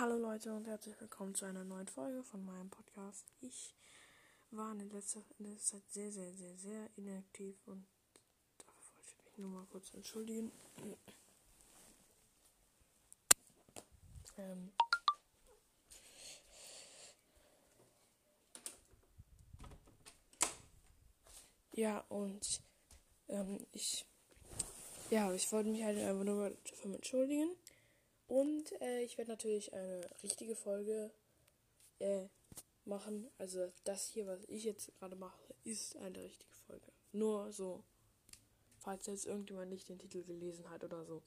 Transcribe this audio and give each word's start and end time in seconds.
Hallo 0.00 0.16
Leute 0.16 0.50
und 0.54 0.66
herzlich 0.66 0.98
willkommen 0.98 1.34
zu 1.34 1.44
einer 1.44 1.62
neuen 1.62 1.86
Folge 1.86 2.22
von 2.22 2.42
meinem 2.42 2.70
Podcast. 2.70 3.26
Ich 3.42 3.74
war 4.50 4.72
in 4.72 4.88
letzter, 4.88 5.20
in 5.38 5.58
Zeit 5.58 5.82
sehr, 5.90 6.10
sehr, 6.10 6.32
sehr, 6.32 6.56
sehr 6.56 6.88
inaktiv 6.96 7.54
und 7.66 7.84
dafür 8.56 8.96
wollte 8.96 9.10
ich 9.10 9.24
mich 9.26 9.36
nur 9.36 9.50
mal 9.50 9.66
kurz 9.70 9.92
entschuldigen. 9.92 10.50
Ähm 14.38 14.72
ja, 21.72 21.98
und 22.08 22.62
ähm, 23.28 23.66
ich, 23.72 24.06
ja, 25.10 25.30
ich 25.34 25.52
wollte 25.52 25.68
mich 25.68 25.84
halt 25.84 25.98
einfach 25.98 26.24
nur 26.24 26.56
dafür 26.64 26.94
entschuldigen. 26.94 27.54
Und 28.30 28.80
äh, 28.80 29.02
ich 29.02 29.18
werde 29.18 29.32
natürlich 29.32 29.74
eine 29.74 30.08
richtige 30.22 30.54
Folge 30.54 31.10
äh, 31.98 32.26
machen. 32.84 33.28
Also 33.38 33.72
das 33.82 34.06
hier, 34.06 34.24
was 34.28 34.44
ich 34.46 34.62
jetzt 34.62 34.96
gerade 35.00 35.16
mache, 35.16 35.52
ist 35.64 35.96
eine 35.96 36.22
richtige 36.22 36.54
Folge. 36.68 36.86
Nur 37.10 37.50
so, 37.50 37.82
falls 38.78 39.06
jetzt 39.06 39.26
irgendjemand 39.26 39.70
nicht 39.70 39.88
den 39.88 39.98
Titel 39.98 40.22
gelesen 40.22 40.70
hat 40.70 40.84
oder 40.84 41.04
so. 41.04 41.22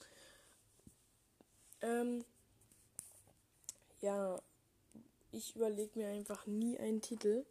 Ähm, 1.81 2.23
ja, 3.99 4.41
ich 5.33 5.57
überlege 5.57 5.99
mir 5.99 6.07
einfach 6.07 6.45
nie 6.47 6.79
einen 6.79 7.01
Titel 7.01 7.45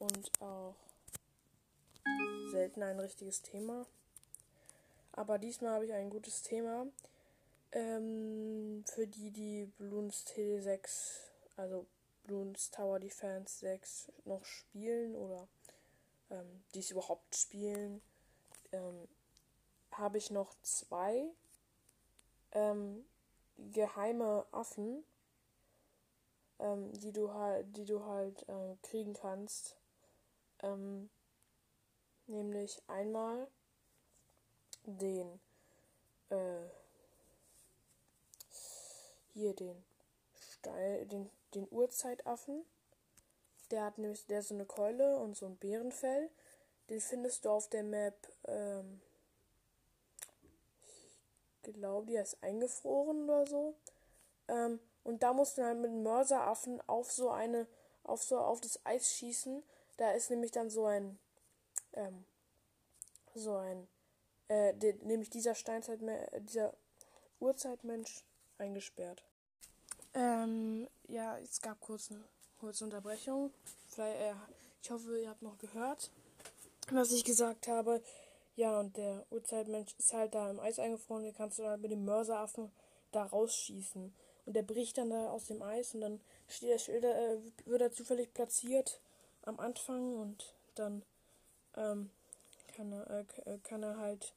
und 0.00 0.30
auch 0.42 0.76
selten 2.50 2.82
ein 2.82 3.00
richtiges 3.00 3.40
Thema. 3.40 3.86
Aber 5.12 5.38
diesmal 5.38 5.72
habe 5.72 5.86
ich 5.86 5.94
ein 5.94 6.10
gutes 6.10 6.42
Thema. 6.42 6.86
Ähm, 7.76 8.82
für 8.86 9.06
die, 9.06 9.30
die 9.30 9.66
Bloons 9.76 10.24
T6, 10.28 11.18
also 11.56 11.84
Bloons 12.24 12.70
Tower 12.70 12.98
Defense 12.98 13.58
6 13.58 14.12
noch 14.24 14.42
spielen 14.46 15.14
oder 15.14 15.46
ähm, 16.30 16.64
die 16.72 16.78
es 16.78 16.90
überhaupt 16.90 17.36
spielen, 17.36 18.00
ähm, 18.72 19.06
habe 19.90 20.16
ich 20.16 20.30
noch 20.30 20.54
zwei 20.62 21.28
ähm, 22.52 23.04
geheime 23.58 24.46
Affen, 24.52 25.04
ähm, 26.58 26.94
die 26.94 27.12
du 27.12 27.34
halt, 27.34 27.76
die 27.76 27.84
du 27.84 28.06
halt 28.06 28.48
äh, 28.48 28.76
kriegen 28.84 29.12
kannst. 29.12 29.76
Ähm, 30.62 31.10
nämlich 32.26 32.82
einmal 32.86 33.48
den 34.86 35.38
äh, 36.30 36.85
hier 39.36 39.54
den 39.54 39.84
Steil, 40.34 41.06
den, 41.06 41.30
den 41.54 41.68
Urzeitaffen. 41.70 42.64
Der 43.70 43.84
hat 43.84 43.98
nämlich, 43.98 44.26
der 44.26 44.42
so 44.42 44.54
eine 44.54 44.64
Keule 44.64 45.18
und 45.18 45.36
so 45.36 45.46
ein 45.46 45.56
Bärenfell. 45.56 46.30
Den 46.88 47.00
findest 47.00 47.44
du 47.44 47.50
auf 47.50 47.68
der 47.68 47.82
Map, 47.82 48.14
ähm, 48.44 49.00
ich 51.64 51.74
glaube, 51.74 52.06
die 52.06 52.16
ist 52.16 52.42
eingefroren 52.42 53.24
oder 53.24 53.46
so. 53.46 53.74
Ähm, 54.48 54.80
und 55.04 55.22
da 55.22 55.32
musst 55.32 55.58
du 55.58 55.64
halt 55.64 55.78
mit 55.78 55.92
Mörseraffen 55.92 56.80
auf 56.88 57.12
so 57.12 57.30
eine, 57.30 57.66
auf 58.04 58.22
so, 58.22 58.38
auf 58.38 58.60
das 58.60 58.84
Eis 58.86 59.12
schießen. 59.14 59.62
Da 59.96 60.12
ist 60.12 60.30
nämlich 60.30 60.52
dann 60.52 60.70
so 60.70 60.86
ein, 60.86 61.18
ähm, 61.94 62.24
so 63.34 63.56
ein, 63.56 63.88
äh, 64.48 64.74
de, 64.74 64.94
nämlich 65.04 65.28
dieser 65.28 65.54
Steinzeit, 65.54 66.00
dieser 66.48 66.72
Urzeitmensch 67.40 68.24
eingesperrt. 68.58 69.22
Ähm, 70.14 70.88
ja, 71.08 71.38
es 71.38 71.60
gab 71.60 71.80
kurz 71.80 72.10
eine 72.10 72.24
kurze 72.58 72.84
Unterbrechung. 72.84 73.52
Vielleicht, 73.88 74.20
äh, 74.20 74.34
ich 74.82 74.90
hoffe, 74.90 75.20
ihr 75.20 75.28
habt 75.28 75.42
noch 75.42 75.58
gehört, 75.58 76.10
was 76.90 77.12
ich 77.12 77.24
gesagt 77.24 77.68
habe. 77.68 78.02
Ja, 78.56 78.80
und 78.80 78.96
der 78.96 79.26
Urzeitmensch 79.30 79.94
ist 79.98 80.14
halt 80.14 80.34
da 80.34 80.50
im 80.50 80.60
Eis 80.60 80.78
eingefroren. 80.78 81.24
Den 81.24 81.34
kannst 81.34 81.58
du 81.58 81.66
halt 81.66 81.82
mit 81.82 81.90
dem 81.90 82.04
Mörseraffen 82.04 82.72
da 83.12 83.24
rausschießen. 83.24 84.14
Und 84.46 84.52
der 84.54 84.62
bricht 84.62 84.96
dann 84.96 85.10
da 85.10 85.28
aus 85.30 85.46
dem 85.46 85.62
Eis 85.62 85.94
und 85.94 86.00
dann 86.00 86.20
steht 86.48 86.70
der 86.70 86.78
Schild, 86.78 87.04
äh, 87.04 87.38
wird 87.64 87.82
er 87.82 87.92
zufällig 87.92 88.32
platziert 88.32 89.00
am 89.42 89.58
Anfang 89.60 90.16
und 90.16 90.54
dann 90.76 91.02
ähm, 91.76 92.10
kann, 92.74 92.92
er, 92.92 93.10
äh, 93.10 93.54
äh 93.54 93.58
kann 93.64 93.82
er 93.82 93.98
halt 93.98 94.32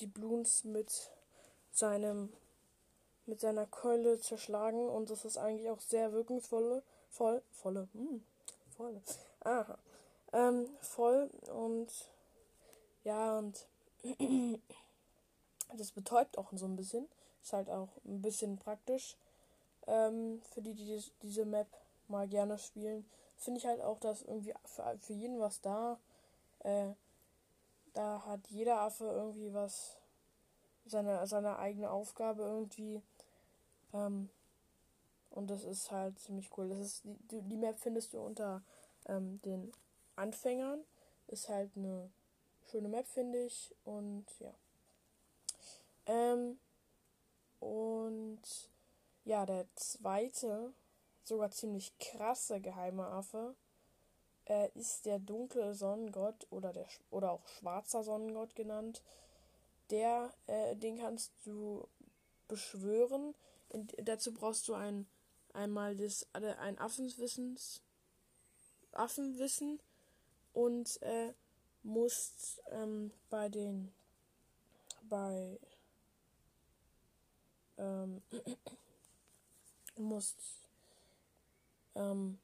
die 0.00 0.06
Bloons 0.06 0.64
mit 0.64 1.10
seinem 1.72 2.32
mit 3.26 3.40
seiner 3.40 3.66
Keule 3.66 4.18
zerschlagen 4.20 4.88
und 4.88 5.10
das 5.10 5.24
ist 5.24 5.36
eigentlich 5.36 5.70
auch 5.70 5.80
sehr 5.80 6.12
wirkungsvolle, 6.12 6.82
voll, 7.10 7.42
volle, 7.52 7.88
hm, 7.92 8.22
voll, 8.76 9.00
aha, 9.40 9.78
ähm, 10.32 10.68
voll 10.80 11.30
und 11.52 11.88
ja 13.04 13.38
und 13.38 13.66
das 15.76 15.90
betäubt 15.92 16.38
auch 16.38 16.52
so 16.52 16.66
ein 16.66 16.76
bisschen, 16.76 17.08
ist 17.42 17.52
halt 17.52 17.70
auch 17.70 17.88
ein 18.04 18.22
bisschen 18.22 18.58
praktisch 18.58 19.16
ähm, 19.86 20.40
für 20.52 20.62
die, 20.62 20.74
die 20.74 21.02
diese 21.22 21.44
Map 21.44 21.68
mal 22.08 22.28
gerne 22.28 22.58
spielen. 22.58 23.08
Finde 23.36 23.58
ich 23.58 23.66
halt 23.66 23.82
auch, 23.82 23.98
dass 24.00 24.22
irgendwie 24.22 24.54
für, 24.64 24.98
für 25.00 25.12
jeden 25.12 25.40
was 25.40 25.60
da, 25.60 25.98
äh, 26.60 26.88
da 27.94 28.22
hat 28.26 28.40
jeder 28.48 28.80
Affe 28.80 29.04
irgendwie 29.04 29.52
was, 29.52 29.96
seine, 30.86 31.26
seine 31.26 31.58
eigene 31.58 31.90
Aufgabe 31.90 32.42
irgendwie 32.42 33.02
ähm, 33.96 34.28
und 35.30 35.48
das 35.48 35.64
ist 35.64 35.90
halt 35.90 36.18
ziemlich 36.18 36.50
cool. 36.56 36.68
Das 36.68 36.78
ist 36.78 37.02
die, 37.04 37.42
die 37.42 37.56
Map 37.56 37.78
findest 37.78 38.12
du 38.14 38.20
unter 38.20 38.62
ähm, 39.06 39.40
den 39.42 39.72
Anfängern. 40.16 40.80
Ist 41.28 41.48
halt 41.48 41.70
eine 41.76 42.10
schöne 42.70 42.88
Map, 42.88 43.06
finde 43.06 43.44
ich. 43.44 43.74
Und 43.84 44.24
ja. 44.40 44.54
Ähm, 46.06 46.58
und 47.60 48.40
ja, 49.24 49.44
der 49.44 49.66
zweite, 49.74 50.72
sogar 51.24 51.50
ziemlich 51.50 51.92
krasse 51.98 52.60
geheime 52.60 53.06
Affe, 53.06 53.54
äh, 54.46 54.70
ist 54.74 55.04
der 55.04 55.18
dunkle 55.18 55.74
Sonnengott 55.74 56.46
oder 56.50 56.72
der 56.72 56.86
oder 57.10 57.32
auch 57.32 57.46
schwarzer 57.48 58.04
Sonnengott 58.04 58.54
genannt. 58.54 59.02
Der, 59.90 60.32
äh, 60.46 60.76
den 60.76 60.98
kannst 60.98 61.32
du 61.44 61.86
beschwören 62.48 63.34
und 63.76 63.94
dazu 64.02 64.32
brauchst 64.32 64.68
du 64.68 64.74
ein, 64.74 65.06
einmal 65.52 65.96
das, 65.96 66.26
ein 66.32 66.78
Affenwissens, 66.78 67.82
Affenwissen 68.92 69.80
und 70.54 71.02
äh, 71.02 71.34
musst 71.82 72.62
ähm, 72.70 73.12
bei 73.28 73.50
den 73.50 73.92
bei 75.10 75.60
ähm, 77.76 78.22
musst 79.96 80.38
ähm, 81.94 82.38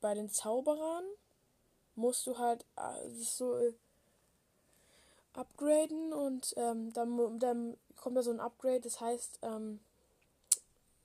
bei 0.00 0.14
den 0.14 0.28
Zauberern 0.30 1.04
musst 1.94 2.26
du 2.26 2.36
halt 2.38 2.66
äh, 2.74 3.08
so 3.10 3.56
äh, 3.56 3.72
upgraden 5.36 6.12
und 6.12 6.54
ähm, 6.56 6.92
dann, 6.92 7.38
dann 7.38 7.76
kommt 7.96 8.16
da 8.16 8.22
so 8.22 8.30
ein 8.30 8.40
Upgrade, 8.40 8.80
das 8.80 9.00
heißt, 9.00 9.40
ähm, 9.42 9.80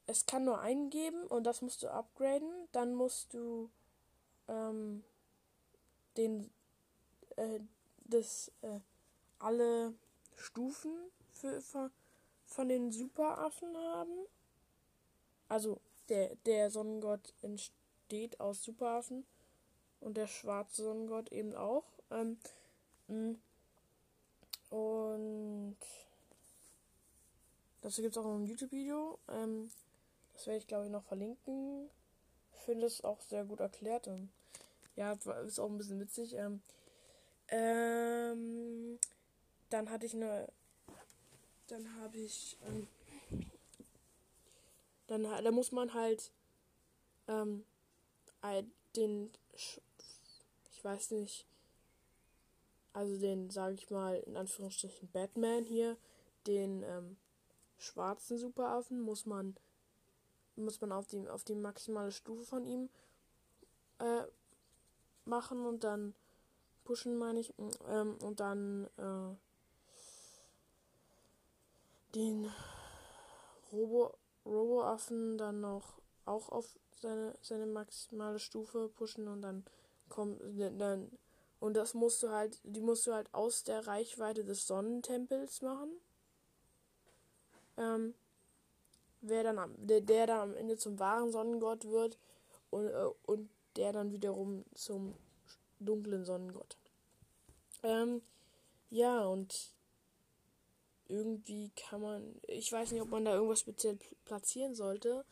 es 0.08 0.26
kann 0.26 0.44
nur 0.44 0.60
einen 0.60 0.90
geben 0.90 1.26
und 1.28 1.46
das 1.46 1.62
musst 1.62 1.84
du 1.84 1.90
upgraden. 1.90 2.50
Dann 2.74 2.94
musst 2.94 3.34
du 3.34 3.70
ähm, 4.48 5.04
den 6.18 6.52
äh, 7.38 7.60
das 8.04 8.52
äh, 8.62 8.80
alle 9.40 9.94
Stufen 10.36 10.92
für, 11.32 11.62
für, 11.62 11.92
von 12.46 12.68
den 12.68 12.92
Superaffen 12.92 13.76
haben. 13.78 14.26
Also 15.48 15.80
der, 16.10 16.36
der 16.46 16.70
Sonnengott 16.72 17.34
entsteht 17.42 18.40
aus 18.40 18.64
Superaffen 18.64 19.26
und 20.02 20.18
der 20.18 20.28
schwarze 20.28 20.84
Sonnengott 20.84 21.32
eben 21.32 21.56
auch. 21.56 21.86
Ähm, 22.10 22.38
und 24.72 25.76
dazu 27.82 28.02
gibt 28.02 28.16
es 28.16 28.18
auch 28.18 28.26
noch 28.26 28.36
ein 28.36 28.46
YouTube-Video. 28.46 29.20
Ähm, 29.28 29.70
das 30.34 30.48
werde 30.48 30.60
ich, 30.60 30.68
glaube 30.68 30.86
ich, 30.86 30.92
noch 30.92 31.04
verlinken. 31.04 31.90
Ich 32.54 32.62
finde 32.62 32.88
es 32.88 33.04
auch 33.04 33.20
sehr 33.22 33.44
gut 33.44 33.60
erklärt. 33.60 34.08
Und 34.08 34.32
ja, 34.96 35.12
ist 35.12 35.60
auch 35.60 35.70
ein 35.70 35.78
bisschen 35.78 36.00
witzig. 36.00 36.34
Ähm, 36.34 36.62
ähm, 37.50 38.98
dann 39.70 39.90
hatte 39.90 40.06
ich 40.06 40.16
eine. 40.16 40.48
Dann 41.68 41.94
habe 42.02 42.18
ich. 42.18 42.58
Ähm, 42.66 42.88
dann 45.08 45.24
da 45.24 45.52
muss 45.52 45.74
man 45.74 45.94
halt 45.94 46.32
ähm, 47.28 47.66
den. 48.96 49.32
Ich 49.54 49.82
weiß 50.82 51.12
nicht 51.12 51.46
also 52.94 53.18
den, 53.18 53.50
sage 53.50 53.76
ich 53.76 53.90
mal, 53.90 54.18
in 54.26 54.38
Anführungsstrichen 54.38 55.10
Batman 55.12 55.64
hier, 55.64 55.98
den 56.48 56.84
ähm, 56.84 57.18
schwarzen 57.78 58.38
Superaffen, 58.38 59.02
muss 59.02 59.26
man 59.26 59.56
muss 60.56 60.82
man 60.82 60.92
auf 60.92 61.08
die, 61.08 61.28
auf 61.28 61.44
die 61.44 61.56
maximale 61.56 62.12
Stufe 62.12 62.44
von 62.44 62.66
ihm 62.66 62.90
äh, 64.00 64.24
machen 65.26 65.66
und 65.66 65.84
dann 65.84 66.14
pushen, 66.84 67.18
meine 67.18 67.40
ich. 67.40 67.54
Ähm, 67.88 68.18
und 68.22 68.40
dann 68.40 68.88
äh, 68.98 69.36
den 72.16 72.52
Robo, 73.72 74.14
Robo-Affen 74.46 75.38
dann 75.38 75.62
noch 75.62 76.02
auch 76.26 76.50
auf 76.50 76.78
seine, 77.02 77.36
seine 77.42 77.66
maximale 77.66 78.40
Stufe 78.40 78.90
pushen 78.90 79.28
und 79.28 79.42
dann 79.42 79.66
kommt 80.10 80.42
dann 80.80 81.10
und 81.62 81.76
das 81.76 81.94
musst 81.94 82.24
du 82.24 82.30
halt, 82.32 82.60
die 82.64 82.82
musst 82.82 83.06
du 83.06 83.14
halt 83.14 83.32
aus 83.34 83.64
der 83.64 83.86
Reichweite 83.86 84.44
des 84.44 84.66
Sonnentempels 84.66 85.62
machen. 85.62 85.92
Ähm, 87.78 88.16
wer 89.22 89.44
dann 89.44 89.60
am, 89.60 89.76
der, 89.78 90.02
der 90.02 90.26
dann 90.26 90.40
am 90.40 90.56
Ende 90.56 90.76
zum 90.76 90.98
wahren 90.98 91.32
Sonnengott 91.32 91.86
wird 91.86 92.18
und, 92.72 92.88
äh, 92.88 93.10
und 93.28 93.48
der 93.76 93.94
dann 93.94 94.12
wiederum 94.12 94.66
zum 94.74 95.14
dunklen 95.80 96.26
Sonnengott. 96.26 96.78
Ähm, 97.84 98.24
ja, 98.90 99.24
und 99.26 99.72
irgendwie 101.10 101.70
kann 101.76 102.02
man, 102.02 102.42
ich 102.48 102.72
weiß 102.72 102.92
nicht, 102.92 103.04
ob 103.04 103.12
man 103.12 103.26
da 103.26 103.36
irgendwas 103.36 103.60
speziell 103.60 104.00
platzieren 104.26 104.74
sollte. 104.74 105.26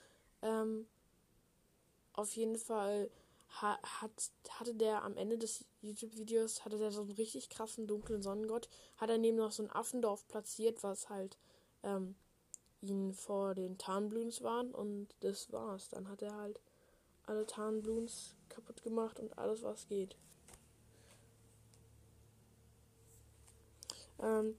Ähm, 0.43 0.85
auf 2.13 2.35
jeden 2.35 2.57
Fall 2.57 3.09
hat, 3.49 4.31
hatte 4.49 4.75
der 4.75 5.03
am 5.03 5.17
Ende 5.17 5.37
des 5.37 5.65
YouTube-Videos, 5.81 6.65
hatte 6.65 6.77
der 6.77 6.91
so 6.91 7.01
einen 7.01 7.11
richtig 7.11 7.49
krassen 7.49 7.87
dunklen 7.87 8.21
Sonnengott, 8.21 8.69
hat 8.97 9.09
er 9.09 9.17
neben 9.17 9.37
noch 9.37 9.51
so 9.51 9.63
ein 9.63 9.71
Affendorf 9.71 10.27
platziert, 10.27 10.83
was 10.83 11.09
halt 11.09 11.37
ähm, 11.83 12.15
ihn 12.81 13.13
vor 13.13 13.55
den 13.55 13.77
Tarnbloons 13.77 14.41
waren 14.43 14.73
und 14.73 15.07
das 15.21 15.51
war's. 15.51 15.89
Dann 15.89 16.07
hat 16.07 16.21
er 16.21 16.35
halt 16.35 16.59
alle 17.25 17.45
Tarnbloons 17.45 18.35
kaputt 18.49 18.81
gemacht 18.83 19.19
und 19.19 19.37
alles, 19.37 19.63
was 19.63 19.87
geht. 19.87 20.15
Ähm, 24.21 24.55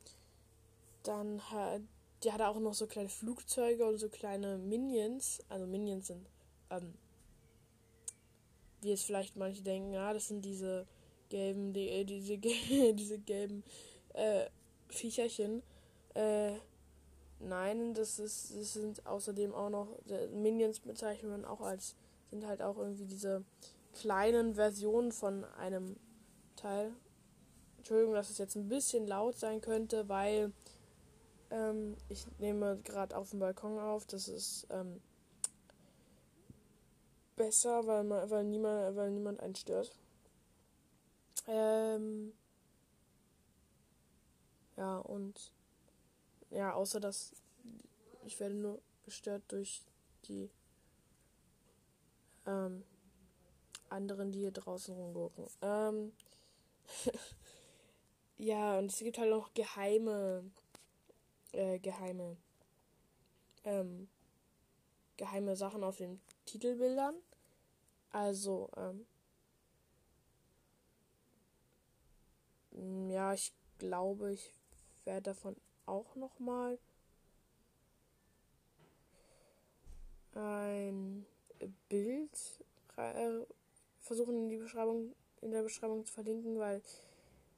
dann 1.03 1.51
hat, 1.51 1.83
die 2.23 2.33
hat 2.33 2.41
er 2.41 2.51
auch 2.51 2.61
noch 2.61 2.75
so 2.75 2.87
kleine 2.87 3.09
Flugzeuge 3.09 3.87
und 3.87 3.99
so 3.99 4.09
kleine 4.09 4.59
Minions. 4.59 5.43
Also 5.49 5.67
Minions 5.67 6.09
sind, 6.09 6.29
ähm, 6.71 6.95
wie 8.82 8.91
jetzt 8.91 9.05
vielleicht 9.05 9.37
manche 9.37 9.62
denken, 9.62 9.93
ja, 9.93 10.12
das 10.12 10.29
sind 10.29 10.44
diese 10.44 10.87
gelben, 11.29 11.73
die, 11.73 11.88
äh, 11.88 12.05
diese, 12.05 12.38
diese 12.94 13.19
gelben 13.19 13.65
äh, 14.15 14.47
Viecherchen. 14.88 15.62
Äh, 16.15 16.53
nein, 17.38 17.94
das 17.94 18.19
ist, 18.19 18.55
das 18.56 18.75
sind 18.75 19.06
außerdem 19.06 19.55
auch 19.55 19.71
noch 19.71 19.88
Minions 20.32 20.81
bezeichnet 20.81 21.31
man 21.31 21.44
auch 21.44 21.61
als 21.61 21.94
sind 22.31 22.47
halt 22.47 22.62
auch 22.62 22.79
irgendwie 22.79 23.06
diese 23.06 23.44
kleinen 23.93 24.55
Versionen 24.55 25.12
von 25.12 25.44
einem 25.44 25.97
Teil. 26.56 26.93
Entschuldigung, 27.79 28.15
dass 28.15 28.31
es 28.31 28.38
jetzt 28.38 28.55
ein 28.55 28.69
bisschen 28.69 29.06
laut 29.06 29.37
sein 29.37 29.61
könnte, 29.61 30.09
weil 30.09 30.53
ähm, 31.50 31.97
ich 32.09 32.27
nehme 32.38 32.79
gerade 32.85 33.17
auf 33.17 33.31
dem 33.31 33.41
Balkon 33.41 33.79
auf. 33.79 34.06
Das 34.06 34.29
ist 34.29 34.67
ähm, 34.71 35.00
besser, 37.45 37.87
weil, 37.87 38.05
man, 38.05 38.31
weil, 38.31 38.45
niemand, 38.45 38.97
weil 38.97 39.11
niemand 39.11 39.41
einen 39.41 39.55
stört. 39.55 39.91
Ähm, 41.47 42.33
ja, 44.77 44.99
und 44.99 45.53
ja, 46.51 46.75
außer 46.75 47.01
dass 47.01 47.33
ich 48.27 48.39
werde 48.39 48.55
nur 48.55 48.81
gestört 49.05 49.43
durch 49.49 49.83
die 50.25 50.51
ähm, 52.47 52.85
anderen, 53.89 54.33
die 54.33 54.41
hier 54.41 54.53
draußen 54.53 54.95
rumgucken. 54.95 55.47
Ähm, 55.63 56.13
ja, 58.39 58.79
und 58.79 58.93
es 58.93 58.99
gibt 58.99 59.19
halt 59.19 59.31
noch 59.31 59.53
geheime, 59.55 60.45
äh, 61.53 61.79
geheime, 61.79 62.37
ähm, 63.65 64.09
geheime 65.17 65.57
Sachen 65.57 65.83
auf 65.83 65.97
den 65.97 66.21
Titelbildern. 66.47 67.15
Also, 68.12 68.69
ähm, 68.77 69.07
ja, 73.11 73.33
ich 73.35 73.53
glaube, 73.79 74.33
ich 74.33 74.55
werde 75.05 75.23
davon 75.23 75.57
auch 75.87 76.15
noch 76.17 76.39
mal 76.39 76.79
ein 80.35 81.27
Bild 81.89 82.31
äh, 82.97 83.41
versuchen 84.01 84.37
in 84.37 84.49
die 84.49 84.56
Beschreibung 84.59 85.15
in 85.43 85.53
der 85.53 85.63
Beschreibung 85.63 86.05
zu 86.05 86.13
verlinken, 86.13 86.59
weil 86.59 86.83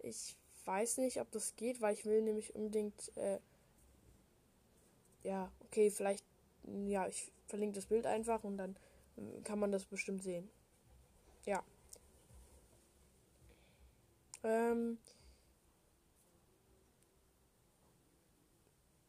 ich 0.01 0.37
weiß 0.65 0.99
nicht, 0.99 1.21
ob 1.21 1.31
das 1.33 1.57
geht, 1.57 1.81
weil 1.81 1.95
ich 1.95 2.05
will 2.05 2.23
nämlich 2.23 2.55
unbedingt 2.55 3.17
äh, 3.17 3.39
ja, 5.23 5.51
okay, 5.65 5.91
vielleicht 5.91 6.25
ja, 6.87 7.07
ich 7.09 7.33
verlinke 7.47 7.75
das 7.77 7.87
Bild 7.87 8.07
einfach 8.07 8.45
und 8.45 8.57
dann 8.57 8.77
kann 9.45 9.59
man 9.59 9.73
das 9.73 9.85
bestimmt 9.85 10.23
sehen. 10.23 10.51
Ja. 11.47 11.63
Ähm. 14.43 14.99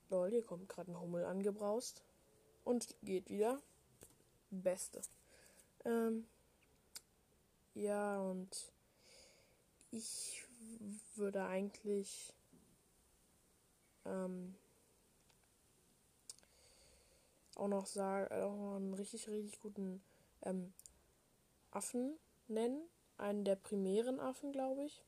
Lol, 0.10 0.30
hier 0.30 0.44
kommt 0.44 0.70
gerade 0.70 0.92
ein 0.92 1.00
Hummel 1.00 1.26
angebraust. 1.26 2.04
Und 2.64 2.96
geht 3.02 3.30
wieder. 3.30 3.62
Beste. 4.52 5.02
Ähm, 5.86 6.28
ja, 7.74 8.20
und 8.20 8.72
ich 9.92 10.44
würde 11.16 11.46
eigentlich 11.46 12.34
ähm, 14.06 14.56
auch 17.56 17.68
noch 17.68 17.86
sagen, 17.86 18.34
auch 18.34 18.56
noch 18.56 18.76
einen 18.76 18.94
richtig, 18.94 19.28
richtig 19.28 19.60
guten 19.60 20.04
ähm, 20.44 20.74
Affen 21.72 22.18
nennen. 22.48 22.82
Einen 23.18 23.46
der 23.46 23.56
primären 23.56 24.20
Affen, 24.20 24.52
glaube 24.52 24.84
ich. 24.84 25.02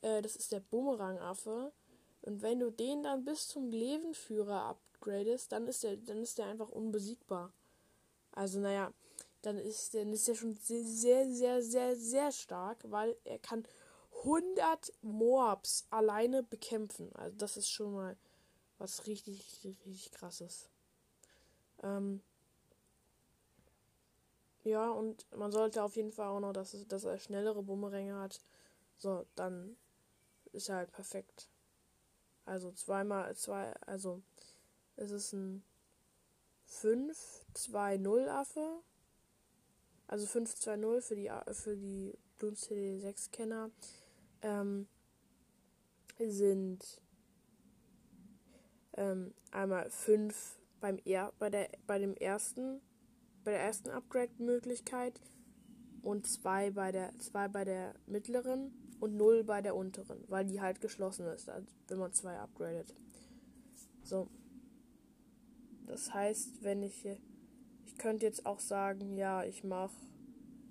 Äh, 0.00 0.22
das 0.22 0.36
ist 0.36 0.52
der 0.52 0.60
Bumerang-Affe. 0.60 1.72
Und 2.22 2.42
wenn 2.42 2.60
du 2.60 2.70
den 2.70 3.02
dann 3.02 3.24
bis 3.24 3.48
zum 3.48 3.70
Levenführer 3.70 4.62
upgradest, 4.64 5.52
dann 5.52 5.66
ist 5.66 5.82
der, 5.82 5.96
dann 5.96 6.22
ist 6.22 6.38
der 6.38 6.46
einfach 6.46 6.70
unbesiegbar. 6.70 7.52
Also, 8.32 8.60
naja, 8.60 8.92
dann 9.42 9.58
ist, 9.58 9.94
dann 9.94 10.12
ist 10.12 10.28
er 10.28 10.34
schon 10.34 10.54
sehr, 10.54 10.82
sehr, 10.82 11.30
sehr, 11.30 11.62
sehr, 11.62 11.96
sehr 11.96 12.32
stark, 12.32 12.78
weil 12.84 13.16
er 13.24 13.38
kann 13.38 13.66
100 14.24 14.92
Moabs 15.02 15.86
alleine 15.90 16.42
bekämpfen. 16.42 17.14
Also, 17.14 17.36
das 17.36 17.56
ist 17.56 17.68
schon 17.68 17.92
mal 17.92 18.16
was 18.78 19.06
richtig, 19.06 19.40
richtig, 19.64 19.86
richtig 19.86 20.12
krasses. 20.12 20.70
Ähm, 21.82 22.22
ja, 24.64 24.90
und 24.90 25.26
man 25.36 25.52
sollte 25.52 25.82
auf 25.82 25.96
jeden 25.96 26.12
Fall 26.12 26.28
auch 26.28 26.40
noch, 26.40 26.52
dass, 26.52 26.86
dass 26.88 27.04
er 27.04 27.18
schnellere 27.18 27.62
Bumeränge 27.62 28.18
hat. 28.18 28.40
So, 28.96 29.26
dann 29.34 29.76
ist 30.52 30.68
er 30.68 30.76
halt 30.76 30.92
perfekt. 30.92 31.48
Also 32.46 32.72
zweimal, 32.72 33.34
zwei, 33.36 33.72
also 33.86 34.22
es 34.96 35.10
ist 35.10 35.32
ein 35.32 35.64
5-2-0 36.68 38.28
Affe. 38.28 38.82
Also 40.06 40.26
5-2-0 40.26 41.00
für 41.00 41.16
die 41.16 41.30
für 41.52 41.76
die 41.76 42.16
Bloons 42.38 42.68
CD6 42.68 43.30
Kenner. 43.30 43.70
Ähm, 44.42 44.86
sind 46.18 47.00
ähm, 48.96 49.34
einmal 49.50 49.90
5 49.90 50.58
beim 50.84 50.98
er 51.06 51.32
bei 51.38 51.48
der 51.48 51.70
bei 51.86 51.98
dem 51.98 52.14
ersten 52.14 52.82
bei 53.42 53.52
der 53.52 53.60
ersten 53.60 53.88
Upgrade 53.88 54.32
Möglichkeit 54.36 55.18
und 56.02 56.26
2 56.26 56.72
bei 56.72 56.92
der 56.92 57.18
zwei 57.20 57.48
bei 57.48 57.64
der 57.64 57.94
mittleren 58.04 58.70
und 59.00 59.16
0 59.16 59.44
bei 59.44 59.62
der 59.62 59.76
unteren, 59.76 60.22
weil 60.28 60.44
die 60.44 60.60
halt 60.60 60.82
geschlossen 60.82 61.24
ist, 61.28 61.50
wenn 61.88 61.98
man 61.98 62.12
zwei 62.12 62.38
upgradet. 62.38 62.94
So. 64.02 64.28
Das 65.86 66.12
heißt, 66.12 66.62
wenn 66.62 66.82
ich 66.82 67.08
ich 67.86 67.96
könnte 67.96 68.26
jetzt 68.26 68.44
auch 68.44 68.60
sagen, 68.60 69.16
ja, 69.16 69.42
ich 69.42 69.64
mache 69.64 69.96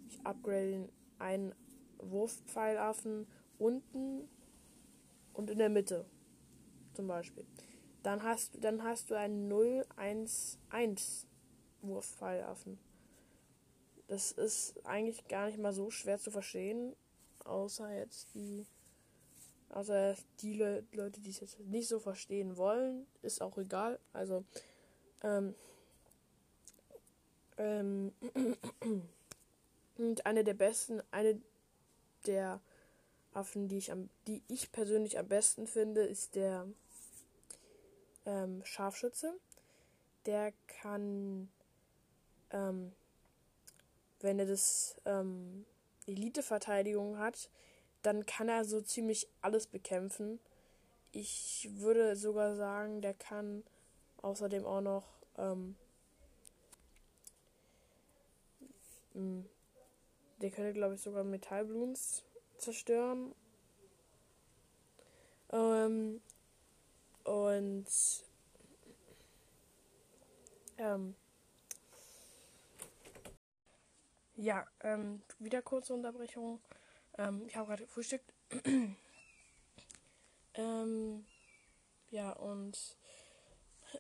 ich 0.10 0.24
upgrade 0.24 0.90
einen 1.18 1.56
Wurfpfeilaffen 1.98 3.26
unten 3.58 4.30
und 5.34 5.50
in 5.50 5.58
der 5.58 5.70
Mitte 5.70 6.06
zum 6.94 7.08
Beispiel. 7.08 7.48
Dann 8.04 8.24
hast, 8.24 8.52
dann 8.62 8.84
hast 8.84 9.10
du 9.10 9.16
einen 9.16 9.48
0, 9.48 9.86
1, 9.96 10.60
1 10.70 11.28
Wurfpfeilaffen. 11.82 12.78
Das 14.08 14.32
ist 14.32 14.86
eigentlich 14.86 15.28
gar 15.28 15.48
nicht 15.48 15.58
mal 15.58 15.74
so 15.74 15.90
schwer 15.90 16.20
zu 16.20 16.30
verstehen, 16.30 16.96
außer 17.46 17.92
jetzt 17.96 18.34
die 18.36 18.66
außer 19.70 20.16
die 20.42 20.54
Le 20.54 20.84
Leute, 20.92 21.20
die 21.20 21.32
es 21.32 21.40
jetzt 21.40 21.60
nicht 21.62 21.88
so 21.88 22.00
verstehen 22.00 22.58
wollen, 22.58 23.08
ist 23.24 23.42
auch 23.42 23.58
egal. 23.58 24.00
Also 24.12 24.46
ähm, 25.24 25.56
Ähm, 27.58 28.14
und 29.98 30.26
eine 30.26 30.44
der 30.44 30.54
besten, 30.54 31.02
eine 31.12 31.40
der 32.26 32.62
Affen, 33.34 33.68
die 33.68 33.78
ich, 33.78 33.92
am, 33.92 34.10
die 34.28 34.44
ich 34.48 34.72
persönlich 34.72 35.18
am 35.20 35.28
besten 35.28 35.68
finde, 35.68 36.02
ist 36.04 36.36
der 36.36 36.68
ähm, 38.26 38.64
Scharfschütze. 38.66 39.34
Der 40.26 40.54
kann, 40.68 41.50
ähm, 42.52 42.94
wenn 44.22 44.40
er 44.40 44.46
das 44.46 44.96
ähm, 45.06 45.66
Elite-Verteidigung 46.08 47.18
hat, 47.18 47.50
dann 48.02 48.26
kann 48.26 48.50
er 48.50 48.66
so 48.66 48.82
ziemlich 48.82 49.28
alles 49.42 49.68
bekämpfen. 49.68 50.40
Ich 51.12 51.70
würde 51.74 52.16
sogar 52.16 52.56
sagen, 52.56 53.02
der 53.02 53.14
kann 53.14 53.64
außerdem 54.22 54.66
auch 54.66 54.82
noch 54.82 55.04
ähm, 55.38 55.76
hm, 59.14 59.46
der 60.42 60.52
könnte, 60.52 60.74
glaube 60.74 60.96
ich, 60.96 61.02
sogar 61.02 61.24
Metallbloons 61.24 62.24
zerstören. 62.58 63.34
Ähm, 65.52 66.22
und 67.24 67.88
ähm, 70.78 71.16
ja, 74.36 74.66
ähm, 74.82 75.22
wieder 75.40 75.62
kurze 75.62 75.94
Unterbrechung. 75.94 76.62
Ähm, 77.18 77.46
ich 77.48 77.56
habe 77.56 77.68
gerade 77.68 77.86
gefrühstückt. 77.86 78.34
ähm, 80.56 81.26
ja, 82.10 82.32
und 82.34 82.98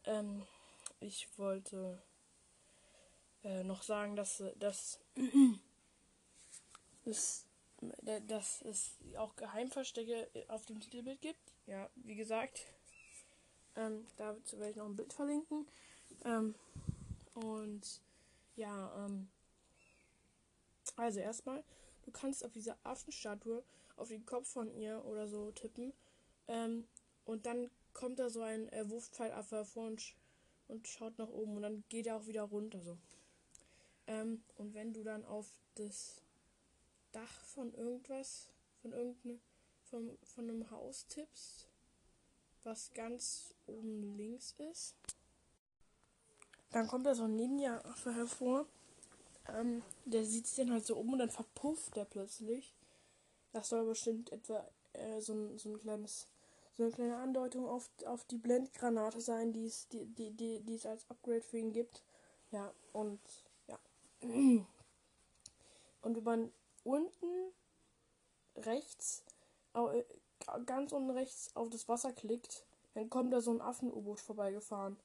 ähm, 0.06 0.46
ich 1.00 1.27
wollte 1.38 2.01
äh, 3.44 3.63
noch 3.63 3.84
sagen, 3.84 4.15
dass, 4.15 4.44
dass, 4.58 5.00
dass, 7.06 7.46
dass 8.27 8.62
es 8.63 8.98
auch 9.18 9.36
Geheimverstecke 9.36 10.30
auf 10.48 10.65
dem 10.65 10.80
Titelbild 10.80 11.22
gibt. 11.22 11.56
Ja, 11.68 11.89
wie 11.96 12.15
gesagt, 12.15 12.65
ähm, 13.75 14.06
dazu 14.18 14.58
werde 14.60 14.72
ich 14.72 14.75
noch 14.77 14.86
ein 14.86 14.96
Bild 14.96 15.13
verlinken. 15.13 15.68
Ähm, 16.25 16.56
und 17.34 18.01
ja, 18.56 19.06
ähm, 19.06 19.27
also 20.96 21.20
erstmal, 21.20 21.63
du 22.03 22.12
kannst 22.12 22.46
auf 22.46 22.51
diese 22.51 22.75
Affenstatue 22.84 23.63
auf 23.96 24.10
den 24.10 24.25
Kopf 24.25 24.48
von 24.48 24.72
ihr 24.74 25.03
oder 25.06 25.27
so 25.27 25.51
tippen. 25.51 25.94
Ähm, 26.48 26.86
und 27.25 27.46
dann 27.46 27.70
kommt 27.94 28.20
da 28.20 28.30
so 28.30 28.42
ein 28.42 28.70
äh, 28.70 28.89
Wurfpfeilaffe 28.89 29.58
hervor 29.58 29.88
und, 29.88 30.15
und 30.68 30.88
schaut 30.88 31.18
nach 31.18 31.30
oben 31.30 31.56
und 31.56 31.62
dann 31.62 31.84
geht 31.89 32.08
er 32.08 32.18
auch 32.18 32.27
wieder 32.27 32.44
runter 32.44 32.82
so. 32.82 32.98
Ähm, 34.08 34.44
und 34.56 34.74
wenn 34.74 34.94
du 34.94 35.03
dann 35.03 35.24
auf 35.25 35.48
das 35.75 36.22
Dach 37.12 37.46
von 37.46 37.74
irgendwas, 37.74 38.50
von 38.82 38.92
irgendeinem, 38.92 39.39
von, 39.84 40.18
von 40.24 40.50
einem 40.50 40.70
Haus 40.72 41.08
tippst, 41.08 41.70
was 42.65 42.93
ganz 42.93 43.53
oben 43.67 44.17
links 44.17 44.55
ist, 44.72 44.96
dann 46.72 46.88
kommt 46.88 47.05
da 47.05 47.15
so 47.15 47.24
ein 47.24 47.36
Ninja-Affe 47.36 48.13
hervor. 48.15 48.65
Ähm, 49.48 49.84
der 50.05 50.25
sieht 50.25 50.48
sich 50.48 50.58
dann 50.58 50.72
halt 50.72 50.86
so 50.86 50.96
um 50.98 51.13
und 51.13 51.20
dann 51.20 51.29
verpufft 51.29 51.96
der 51.96 52.05
plötzlich. 52.05 52.74
Das 53.51 53.70
soll 53.70 53.86
bestimmt 53.86 54.32
etwa 54.32 54.67
äh, 54.93 55.20
so, 55.22 55.34
ein, 55.34 55.58
so 55.58 55.70
ein 55.70 55.79
kleines, 55.79 56.27
so 56.75 56.84
eine 56.84 56.91
kleine 56.91 57.17
Andeutung 57.17 57.67
auf, 57.67 57.89
auf 58.05 58.24
die 58.25 58.38
Blendgranate 58.38 59.22
sein, 59.22 59.53
die 59.53 59.65
es, 59.65 59.88
die, 59.89 60.05
die, 60.05 60.32
die, 60.32 60.62
die 60.62 60.75
es 60.75 60.86
als 60.86 61.08
Upgrade 61.10 61.41
für 61.41 61.58
ihn 61.58 61.74
gibt. 61.74 62.03
Ja, 62.51 62.74
und 62.91 63.20
ja. 63.67 63.79
Und 66.01 66.17
wenn 66.17 66.24
man 66.24 66.51
unten 66.84 67.53
rechts, 68.55 69.24
äh, 69.74 70.03
ganz 70.66 70.92
unten 70.92 71.12
rechts 71.12 71.56
auf 71.56 71.70
das 71.70 71.88
Wasser 71.88 72.14
klickt, 72.14 72.66
dann 72.94 73.10
kommt 73.10 73.34
da 73.34 73.42
so 73.42 73.52
ein 73.52 73.62
Affen-U-Boot 73.62 74.20
vorbeigefahren. 74.20 74.98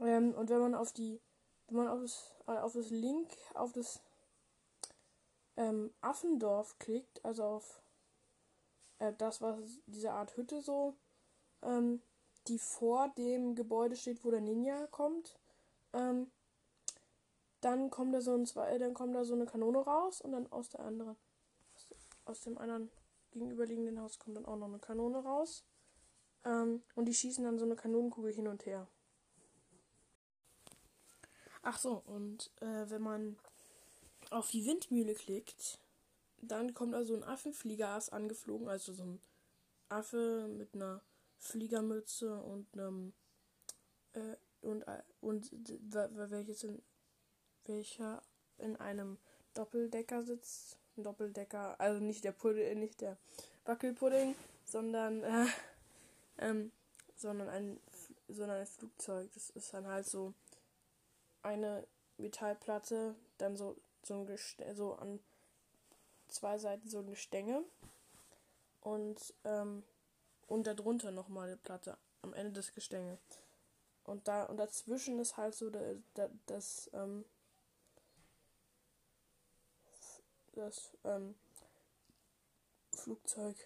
Ähm, 0.00 0.34
und 0.34 0.48
wenn 0.50 0.60
man 0.60 0.74
auf 0.74 0.92
die, 0.92 1.20
wenn 1.68 1.76
man 1.76 1.88
auf 1.88 2.00
das, 2.00 2.34
äh, 2.46 2.58
auf 2.58 2.72
das 2.72 2.90
Link, 2.90 3.28
auf 3.54 3.72
das 3.72 4.00
ähm, 5.56 5.92
Affendorf 6.00 6.78
klickt, 6.78 7.24
also 7.24 7.44
auf 7.44 7.82
äh, 8.98 9.12
das, 9.18 9.40
was 9.42 9.58
diese 9.86 10.12
Art 10.12 10.36
Hütte 10.36 10.60
so, 10.60 10.94
ähm, 11.62 12.00
die 12.46 12.58
vor 12.58 13.08
dem 13.18 13.54
Gebäude 13.54 13.96
steht, 13.96 14.24
wo 14.24 14.30
der 14.30 14.40
Ninja 14.40 14.86
kommt, 14.86 15.38
ähm, 15.92 16.30
dann 17.60 17.90
kommt 17.90 18.14
da 18.14 18.20
so 18.20 18.34
ein 18.34 18.46
zwei, 18.46 18.78
dann 18.78 18.94
kommt 18.94 19.14
da 19.14 19.24
so 19.24 19.34
eine 19.34 19.46
Kanone 19.46 19.78
raus 19.78 20.20
und 20.20 20.32
dann 20.32 20.50
aus 20.52 20.68
der 20.70 20.80
anderen, 20.80 21.16
aus, 21.74 21.88
aus 22.24 22.40
dem 22.42 22.56
anderen 22.56 22.90
gegenüberliegenden 23.32 24.00
Haus 24.00 24.18
kommt 24.18 24.36
dann 24.36 24.46
auch 24.46 24.56
noch 24.56 24.68
eine 24.68 24.78
Kanone 24.78 25.18
raus. 25.18 25.64
Ähm, 26.44 26.82
und 26.94 27.06
die 27.06 27.14
schießen 27.14 27.44
dann 27.44 27.58
so 27.58 27.64
eine 27.64 27.76
Kanonenkugel 27.76 28.32
hin 28.32 28.48
und 28.48 28.66
her. 28.66 28.88
Ach 31.62 31.78
so, 31.78 32.02
und 32.06 32.50
äh, 32.60 32.88
wenn 32.88 33.02
man 33.02 33.36
auf 34.30 34.50
die 34.50 34.64
Windmühle 34.64 35.14
klickt, 35.14 35.80
dann 36.40 36.72
kommt 36.74 36.94
also 36.94 37.14
ein 37.14 37.24
Affenfliegerass 37.24 38.10
angeflogen, 38.10 38.68
also 38.68 38.92
so 38.92 39.02
ein 39.02 39.20
Affe 39.88 40.48
mit 40.48 40.74
einer 40.74 41.02
Fliegermütze 41.38 42.40
und 42.42 42.72
einem 42.74 43.12
äh, 44.12 44.36
und 44.60 44.82
äh, 44.82 45.02
und 45.20 45.50
welches 45.50 46.64
in 46.64 46.82
welcher 47.64 48.22
in 48.58 48.76
einem 48.76 49.18
Doppeldecker 49.54 50.22
sitzt, 50.24 50.78
ein 50.98 51.04
Doppeldecker, 51.04 51.76
also 51.78 52.00
nicht 52.00 52.24
der 52.24 52.32
Pudding, 52.32 52.78
nicht 52.78 53.00
der 53.00 53.16
Wackelpudding, 53.64 54.34
sondern 54.64 55.22
äh, 55.22 55.46
ähm, 56.38 56.72
sondern 57.16 57.48
ein 57.48 57.80
sondern 58.28 58.58
ein 58.58 58.66
Flugzeug. 58.66 59.30
Das 59.32 59.50
ist 59.50 59.72
dann 59.72 59.86
halt 59.86 60.06
so 60.06 60.34
eine 61.42 61.86
Metallplatte, 62.18 63.14
dann 63.38 63.56
so 63.56 63.76
so 64.02 64.14
ein 64.14 64.26
Gestänge, 64.26 64.74
so 64.74 64.94
an 64.94 65.20
zwei 66.28 66.58
Seiten 66.58 66.88
so 66.88 66.98
ein 66.98 67.10
Gestänge 67.10 67.62
und 68.80 69.34
ähm, 69.44 69.82
und 70.46 70.66
darunter 70.66 71.10
nochmal 71.10 71.48
eine 71.48 71.56
Platte 71.56 71.96
am 72.22 72.32
Ende 72.34 72.52
des 72.52 72.74
Gestänge. 72.74 73.18
Und 74.04 74.26
da 74.26 74.44
und 74.44 74.56
dazwischen 74.56 75.18
ist 75.18 75.36
halt 75.36 75.54
so 75.54 75.68
der, 75.68 75.96
der, 76.16 76.30
das 76.46 76.90
ähm, 76.94 77.24
das 80.52 80.96
ähm, 81.04 81.34
Flugzeug 82.92 83.56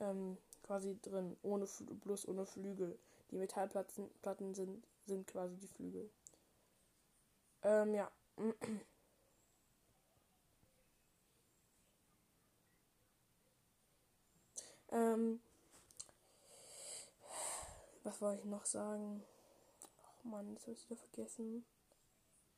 ähm, 0.00 0.38
quasi 0.62 0.98
drin, 1.02 1.36
ohne 1.42 1.66
bloß 2.04 2.28
ohne 2.28 2.46
Flügel. 2.46 2.98
Die 3.30 3.36
Metallplatten 3.36 4.10
Platten 4.22 4.54
sind, 4.54 4.86
sind 5.06 5.26
quasi 5.26 5.56
die 5.56 5.68
Flügel. 5.68 6.10
Ähm, 7.62 7.94
ja. 7.94 8.10
ähm, 14.92 15.40
was 18.02 18.20
wollte 18.20 18.40
ich 18.40 18.46
noch 18.46 18.66
sagen? 18.66 19.24
Oh 20.24 20.28
Mann, 20.28 20.54
das 20.54 20.64
habe 20.64 20.72
ich 20.72 20.90
wieder 20.90 21.00
vergessen. 21.00 21.64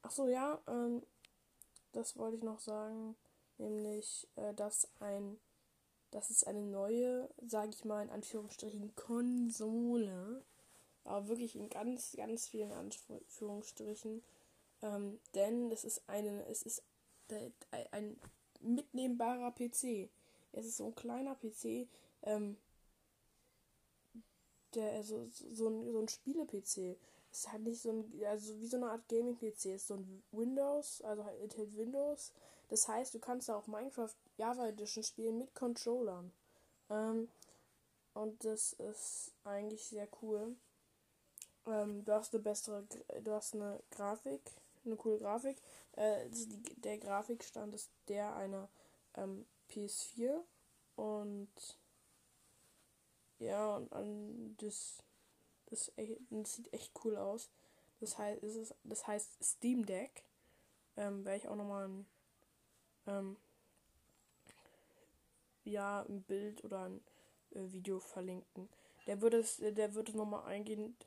Ach 0.03 0.11
so, 0.11 0.29
ja, 0.29 0.61
ähm, 0.67 1.03
das 1.93 2.17
wollte 2.17 2.37
ich 2.37 2.43
noch 2.43 2.61
sagen, 2.61 3.17
nämlich, 3.59 4.29
äh, 4.37 4.55
dass 4.55 4.89
ein 5.01 5.39
das 6.11 6.31
ist 6.31 6.47
eine 6.47 6.63
neue, 6.63 7.29
sage 7.47 7.71
ich 7.71 7.85
mal 7.85 8.03
in 8.03 8.11
Anführungsstrichen, 8.11 8.95
Konsole. 8.97 10.43
Aber 11.05 11.29
wirklich 11.29 11.55
in 11.57 11.69
ganz, 11.69 12.15
ganz 12.17 12.49
vielen 12.49 12.73
Anführungsstrichen. 12.73 14.23
Ähm, 14.83 15.21
denn 15.35 15.71
es 15.71 15.85
ist 15.85 16.09
eine, 16.09 16.47
es 16.47 16.63
ist 16.63 16.83
ein 17.91 18.19
mitnehmbarer 18.61 19.53
PC. 19.53 20.09
Es 20.53 20.65
ist 20.67 20.79
so 20.79 20.87
ein 20.87 20.95
kleiner 20.95 21.35
PC, 21.35 21.87
ähm, 22.23 22.57
der, 24.75 24.93
also 24.93 25.27
so 25.29 25.69
ein, 25.69 25.93
so 25.93 26.01
ein 26.01 26.09
Spiele-PC. 26.09 26.97
Es 27.31 27.53
halt 27.53 27.65
nicht 27.65 27.83
so 27.83 27.91
ein, 27.91 28.25
also 28.25 28.59
wie 28.61 28.67
so 28.67 28.79
eine 28.79 28.91
Art 28.91 29.07
Gaming-PC. 29.09 29.67
Es 29.67 29.83
ist 29.83 29.89
so 29.89 29.95
ein 29.97 30.23
Windows, 30.33 31.03
also 31.03 31.25
halt 31.25 31.41
enthält 31.41 31.77
Windows. 31.77 32.33
Das 32.69 32.89
heißt, 32.89 33.15
du 33.15 33.19
kannst 33.19 33.51
auch 33.51 33.67
Minecraft 33.67 34.15
Java 34.37 34.69
Edition 34.69 35.05
spielen 35.05 35.39
mit 35.39 35.55
Controllern. 35.55 36.33
Ähm, 36.91 37.29
und 38.15 38.45
das 38.45 38.73
ist 38.75 39.33
eigentlich 39.45 39.87
sehr 39.87 40.09
cool. 40.23 40.57
Ähm, 41.67 42.05
du 42.05 42.13
hast 42.13 42.35
eine 42.35 42.43
bessere, 42.43 42.85
du 43.23 43.33
hast 43.33 43.55
eine 43.55 43.83
Grafik, 43.91 44.41
eine 44.85 44.97
coole 44.97 45.19
Grafik. 45.19 45.59
Äh, 45.93 46.29
die, 46.31 46.81
der 46.81 46.99
Grafikstand 46.99 47.75
ist 47.75 47.91
der 48.09 48.35
einer 48.37 48.69
ähm, 49.15 49.47
PS4 49.71 50.43
und 50.97 51.79
ja, 53.39 53.77
und 53.77 53.93
an 53.93 54.57
das, 54.59 55.03
das, 55.67 55.93
das 56.31 56.55
sieht 56.55 56.73
echt 56.73 56.93
cool 57.05 57.17
aus. 57.17 57.51
Das 58.01 58.17
heißt, 58.19 58.43
es 58.43 58.57
ist, 58.57 58.75
das 58.85 59.07
heißt 59.07 59.31
Steam 59.43 59.85
Deck. 59.85 60.25
Ähm, 60.97 61.25
werde 61.25 61.39
ich 61.39 61.49
auch 61.49 61.57
nochmal 61.57 61.89
ein, 61.89 62.07
ähm, 63.07 63.37
ja, 65.65 66.05
ein 66.09 66.23
Bild 66.23 66.65
oder 66.65 66.85
ein 66.85 67.01
äh, 67.53 67.73
Video 67.73 67.99
verlinken. 67.99 68.69
Der 69.07 69.21
würde 69.21 69.39
es, 69.39 69.59
der 69.59 69.95
würde 69.95 70.13
es 70.13 70.17
nochmal 70.17 70.45
eingehend 70.45 71.07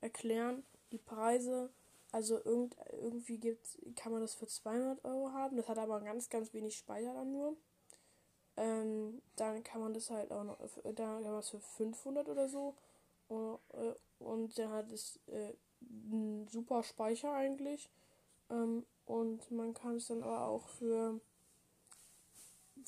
erklären. 0.00 0.64
Die 0.92 0.98
Preise, 0.98 1.70
also 2.12 2.42
irgend, 2.44 2.76
irgendwie 2.92 3.38
gibt, 3.38 3.78
kann 3.96 4.12
man 4.12 4.20
das 4.20 4.34
für 4.34 4.46
200 4.46 5.04
Euro 5.04 5.32
haben. 5.32 5.56
Das 5.56 5.68
hat 5.68 5.78
aber 5.78 6.00
ganz, 6.00 6.28
ganz 6.30 6.52
wenig 6.52 6.76
Speicher 6.76 7.12
dann 7.14 7.32
nur. 7.32 7.56
Ähm, 8.56 9.20
dann 9.36 9.64
kann 9.64 9.80
man 9.80 9.92
das 9.94 10.10
halt 10.10 10.30
auch 10.30 10.44
noch, 10.44 10.58
dann 10.84 10.94
kann 10.94 11.32
man 11.32 11.40
es 11.40 11.50
für 11.50 11.60
500 11.60 12.28
oder 12.28 12.48
so. 12.48 12.74
Und, 13.28 13.58
äh, 13.72 13.94
und 14.20 14.56
der 14.56 14.70
hat 14.70 14.92
es 14.92 15.18
äh, 15.26 15.54
einen 16.10 16.46
super 16.48 16.82
Speicher 16.82 17.32
eigentlich. 17.32 17.90
Ähm, 18.50 18.86
und 19.06 19.50
man 19.50 19.74
kann 19.74 19.96
es 19.96 20.06
dann 20.06 20.22
aber 20.22 20.46
auch 20.46 20.68
für, 20.68 21.20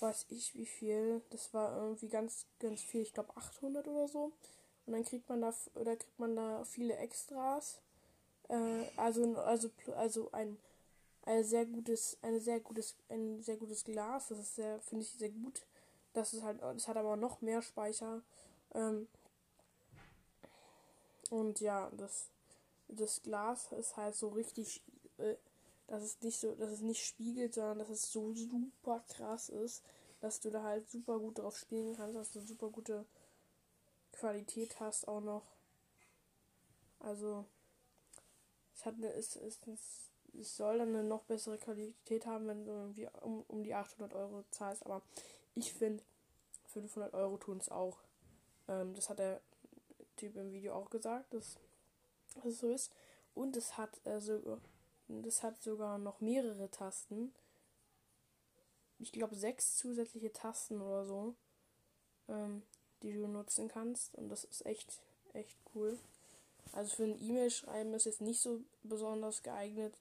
weiß 0.01 0.27
ich 0.31 0.55
wie 0.55 0.67
viel, 0.67 1.23
das 1.31 1.53
war 1.55 1.77
irgendwie 1.77 2.09
ganz, 2.09 2.47
ganz 2.59 2.83
viel, 2.83 3.03
ich 3.03 3.15
glaube 3.15 3.37
800 3.37 3.87
oder 3.89 4.09
so. 4.09 4.33
Und 4.87 4.93
dann 4.93 5.05
kriegt 5.05 5.29
man 5.29 5.41
da, 5.41 5.53
oder 5.75 5.97
kriegt 5.97 6.19
man 6.19 6.37
da 6.37 6.65
viele 6.65 6.97
Extras. 6.97 7.81
Äh, 8.49 8.85
also, 8.97 9.37
also, 9.37 9.71
also 9.97 10.31
ein, 10.33 10.57
ein 11.23 11.45
sehr 11.45 11.67
gutes, 11.67 12.19
ein 12.23 12.41
sehr 12.41 12.61
gutes, 12.61 12.95
ein 13.09 13.43
sehr 13.43 13.57
gutes 13.57 13.85
Glas. 13.85 14.29
Das 14.29 14.39
ist 14.39 14.55
sehr, 14.55 14.81
finde 14.81 15.05
ich 15.05 15.11
sehr 15.13 15.31
gut. 15.31 15.63
Das 16.13 16.33
ist 16.33 16.43
halt, 16.43 16.63
das 16.63 16.89
hat 16.89 16.97
aber 16.97 17.17
noch 17.17 17.41
mehr 17.43 17.63
Speicher. 17.63 18.23
Ähm, 18.75 19.09
und 21.31 21.61
ja, 21.61 21.91
das, 21.97 22.29
das 22.89 23.23
Glas 23.23 23.73
ist 23.73 23.97
halt 23.97 24.15
so 24.15 24.29
richtig, 24.29 24.83
äh, 25.19 25.35
dass 25.87 26.03
es 26.03 26.21
nicht 26.21 26.39
so, 26.39 26.55
dass 26.55 26.71
es 26.71 26.81
nicht 26.81 27.05
spiegelt, 27.05 27.55
sondern 27.55 27.79
dass 27.79 27.91
es 27.91 28.11
so 28.11 28.35
super 28.35 29.05
krass 29.09 29.49
ist, 29.49 29.83
dass 30.21 30.41
du 30.41 30.51
da 30.51 30.63
halt 30.63 30.89
super 30.91 31.19
gut 31.19 31.39
drauf 31.39 31.57
spielen 31.57 31.95
kannst, 31.97 32.17
dass 32.17 32.33
du 32.33 32.41
super 32.41 32.71
gute 32.71 33.05
Qualität 34.13 34.81
hast 34.81 35.07
auch 35.07 35.21
noch. 35.21 35.43
Also 37.01 37.45
es 38.75 38.85
hat 38.85 38.95
eine, 38.95 39.13
es, 39.13 39.37
es, 39.37 39.61
es 40.39 40.57
soll 40.57 40.79
dann 40.79 40.89
eine 40.89 41.05
noch 41.05 41.25
bessere 41.25 41.59
Qualität 41.59 42.27
haben, 42.27 42.49
wenn 42.49 42.65
du 42.65 42.73
irgendwie 42.73 43.09
um, 43.23 43.45
um 43.49 43.63
die 43.63 43.75
800 43.75 44.15
Euro 44.15 44.45
zahlst, 44.51 44.85
aber 44.85 45.03
ich 45.55 45.73
finde 45.73 46.03
500 46.69 47.15
Euro 47.15 47.37
tun 47.39 47.59
es 47.59 47.69
auch. 47.69 47.99
Ähm, 48.69 48.95
das 48.95 49.09
hat 49.09 49.19
der 49.19 49.41
Typ 50.17 50.37
im 50.37 50.53
Video 50.53 50.75
auch 50.75 50.91
gesagt, 50.91 51.33
dass, 51.33 51.59
dass 52.35 52.45
es 52.47 52.59
so 52.59 52.69
ist. 52.69 52.93
Und 53.35 53.57
es 53.57 53.77
hat 53.77 54.01
also 54.05 54.61
das 55.09 55.43
hat 55.43 55.63
sogar 55.63 55.99
noch 55.99 56.21
mehrere 56.21 56.71
Tasten. 56.71 57.33
Ich 58.99 59.13
glaube 59.13 59.35
sechs 59.35 59.77
zusätzliche 59.77 60.33
Tasten 60.33 60.81
oder 60.81 61.05
so, 61.05 61.35
ähm, 62.29 62.63
die 63.03 63.13
du 63.13 63.27
nutzen 63.27 63.69
kannst. 63.69 64.15
Und 64.15 64.29
das 64.29 64.45
ist 64.45 64.65
echt, 64.67 65.01
echt 65.33 65.57
cool. 65.75 65.99
Also 66.73 66.97
für 66.97 67.05
ein 67.05 67.21
E-Mail 67.21 67.51
schreiben 67.51 67.95
ist 67.95 68.07
jetzt 68.07 68.21
nicht 68.21 68.41
so 68.41 68.61
besonders 68.83 69.43
geeignet 69.43 69.97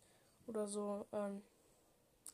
oder 0.47 0.67
so. 0.67 1.05
Ähm, 1.11 1.41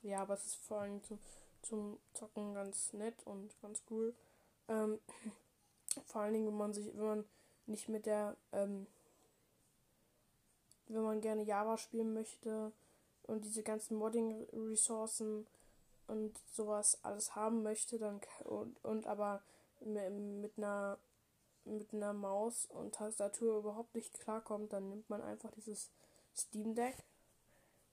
ja, 0.02 0.22
aber 0.22 0.36
es 0.36 0.46
ist 0.46 0.56
vor 0.56 0.82
allem 0.82 1.04
zum, 1.04 1.20
zum 1.62 2.00
Zocken 2.14 2.54
ganz 2.54 2.94
nett 2.94 3.16
und 3.26 3.54
ganz 3.62 3.82
cool. 3.90 4.16
Ähm, 4.68 5.00
vor 6.06 6.22
allen 6.22 6.34
Dingen, 6.34 6.48
wenn 6.48 6.58
man 6.58 6.74
sich, 6.74 6.88
wenn 6.96 7.06
man 7.06 7.26
nicht 7.66 7.90
mit 7.90 8.06
der, 8.06 8.36
ähm, 8.52 8.88
wenn 10.94 11.04
man 11.04 11.22
gerne 11.22 11.44
Java 11.44 11.78
spielen 11.78 12.14
möchte 12.14 12.72
und 13.24 13.46
diese 13.46 13.64
ganzen 13.64 13.98
Modding-Ressourcen 13.98 15.48
und 16.08 16.38
sowas 16.54 16.98
alles 17.04 17.36
haben 17.36 17.64
möchte, 17.64 17.98
dann 17.98 18.20
und, 18.46 18.84
und 18.84 19.08
aber 19.08 19.42
mit 19.80 20.58
einer 20.58 20.98
mit 21.66 21.94
einer 21.94 22.14
Maus 22.14 22.66
und 22.66 22.96
Tastatur 22.96 23.60
überhaupt 23.60 23.94
nicht 23.96 24.20
klarkommt, 24.20 24.74
dann 24.74 24.90
nimmt 24.90 25.10
man 25.10 25.22
einfach 25.22 25.52
dieses 25.52 25.92
Steam 26.36 26.76
Deck 26.76 26.96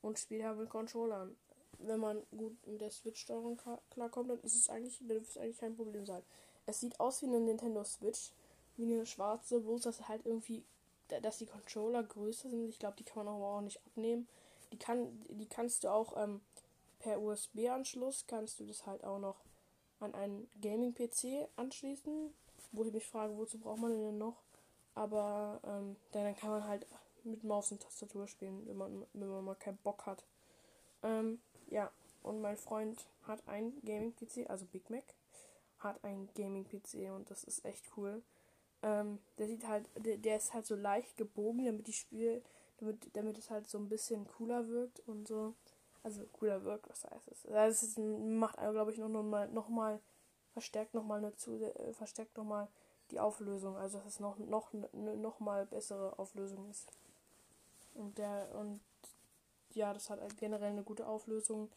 und 0.00 0.18
spielt 0.18 0.44
halt 0.44 0.58
mit 0.58 0.70
Controllern. 0.70 1.36
Wenn 1.78 2.00
man 2.00 2.22
gut 2.36 2.66
mit 2.66 2.80
der 2.80 2.90
Switch-Steuerung 2.90 3.60
klarkommt, 3.90 4.30
dann 4.30 4.40
ist 4.40 4.56
es 4.56 4.68
eigentlich, 4.68 4.98
dann 4.98 5.08
dürfte 5.08 5.30
es 5.30 5.38
eigentlich 5.38 5.58
kein 5.58 5.76
Problem 5.76 6.06
sein. 6.06 6.22
Es 6.66 6.80
sieht 6.80 6.98
aus 6.98 7.22
wie 7.22 7.26
eine 7.26 7.40
Nintendo 7.40 7.84
Switch, 7.84 8.32
wie 8.76 8.84
eine 8.84 9.06
schwarze, 9.06 9.60
bloß 9.60 9.82
dass 9.82 10.08
halt 10.08 10.26
irgendwie, 10.26 10.64
dass 11.08 11.38
die 11.38 11.46
Controller 11.46 12.02
größer 12.02 12.48
sind. 12.48 12.68
Ich 12.68 12.78
glaube, 12.78 12.96
die 12.96 13.04
kann 13.04 13.24
man 13.24 13.34
auch 13.34 13.60
nicht 13.60 13.80
abnehmen. 13.86 14.28
Die 14.72 14.78
kann, 14.78 15.24
die 15.28 15.46
kannst 15.46 15.84
du 15.84 15.88
auch 15.88 16.16
ähm, 16.22 16.40
per 16.98 17.20
USB-Anschluss 17.20 18.24
kannst 18.26 18.60
du 18.60 18.66
das 18.66 18.86
halt 18.86 19.04
auch 19.04 19.18
noch 19.18 19.36
an 20.00 20.14
einen 20.14 20.48
Gaming-PC 20.60 21.48
anschließen 21.56 22.32
wo 22.72 22.84
ich 22.84 22.92
mich 22.92 23.06
frage, 23.06 23.36
wozu 23.36 23.58
braucht 23.58 23.80
man 23.80 23.92
denn 23.92 24.18
noch? 24.18 24.36
Aber 24.94 25.60
ähm, 25.64 25.96
dann 26.12 26.36
kann 26.36 26.50
man 26.50 26.66
halt 26.66 26.86
mit 27.24 27.44
Maus 27.44 27.72
und 27.72 27.82
Tastatur 27.82 28.26
spielen, 28.26 28.66
wenn 28.66 28.76
man, 28.76 29.06
wenn 29.12 29.28
man 29.28 29.44
mal 29.44 29.54
keinen 29.54 29.78
Bock 29.78 30.06
hat. 30.06 30.24
Ähm, 31.02 31.40
ja, 31.70 31.90
und 32.22 32.40
mein 32.40 32.56
Freund 32.56 33.06
hat 33.26 33.46
ein 33.46 33.72
Gaming-PC, 33.84 34.48
also 34.50 34.66
Big 34.66 34.90
Mac, 34.90 35.04
hat 35.78 36.02
ein 36.04 36.28
Gaming-PC 36.34 37.12
und 37.14 37.30
das 37.30 37.44
ist 37.44 37.64
echt 37.64 37.84
cool. 37.96 38.22
Ähm, 38.82 39.18
der 39.38 39.48
sieht 39.48 39.66
halt, 39.66 39.88
der, 39.96 40.16
der 40.18 40.36
ist 40.36 40.54
halt 40.54 40.66
so 40.66 40.76
leicht 40.76 41.16
gebogen, 41.16 41.64
damit 41.64 41.86
die 41.86 41.92
Spiel, 41.92 42.42
damit, 42.78 43.16
damit 43.16 43.38
es 43.38 43.50
halt 43.50 43.68
so 43.68 43.78
ein 43.78 43.88
bisschen 43.88 44.26
cooler 44.26 44.68
wirkt 44.68 45.00
und 45.06 45.26
so. 45.26 45.54
Also 46.04 46.22
cooler 46.32 46.64
wirkt, 46.64 46.88
was 46.88 47.04
heißt 47.04 47.28
es? 47.28 47.42
Das 47.42 47.82
ist, 47.82 47.98
macht, 47.98 48.56
glaube 48.56 48.92
ich, 48.92 48.98
noch, 48.98 49.08
noch 49.08 49.24
mal, 49.24 49.48
noch 49.48 49.68
mal 49.68 50.00
verstärkt 50.52 50.94
nochmal 50.94 51.18
eine 51.18 51.36
zu 51.36 51.52
äh, 51.60 51.92
verstärkt 51.92 52.36
noch 52.36 52.44
mal 52.44 52.68
die 53.10 53.20
Auflösung, 53.20 53.76
also 53.76 53.98
dass 53.98 54.14
es 54.14 54.20
noch 54.20 54.38
noch 54.38 54.72
noch 54.92 55.40
mal 55.40 55.66
bessere 55.66 56.18
Auflösung 56.18 56.68
ist. 56.70 56.88
Und 57.94 58.18
der 58.18 58.48
und 58.54 58.80
ja, 59.74 59.94
das 59.94 60.10
hat 60.10 60.20
generell 60.38 60.70
eine 60.70 60.82
gute 60.82 61.06
Auflösung. 61.06 61.70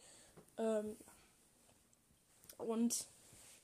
Ähm, 0.58 0.96
und 2.58 3.06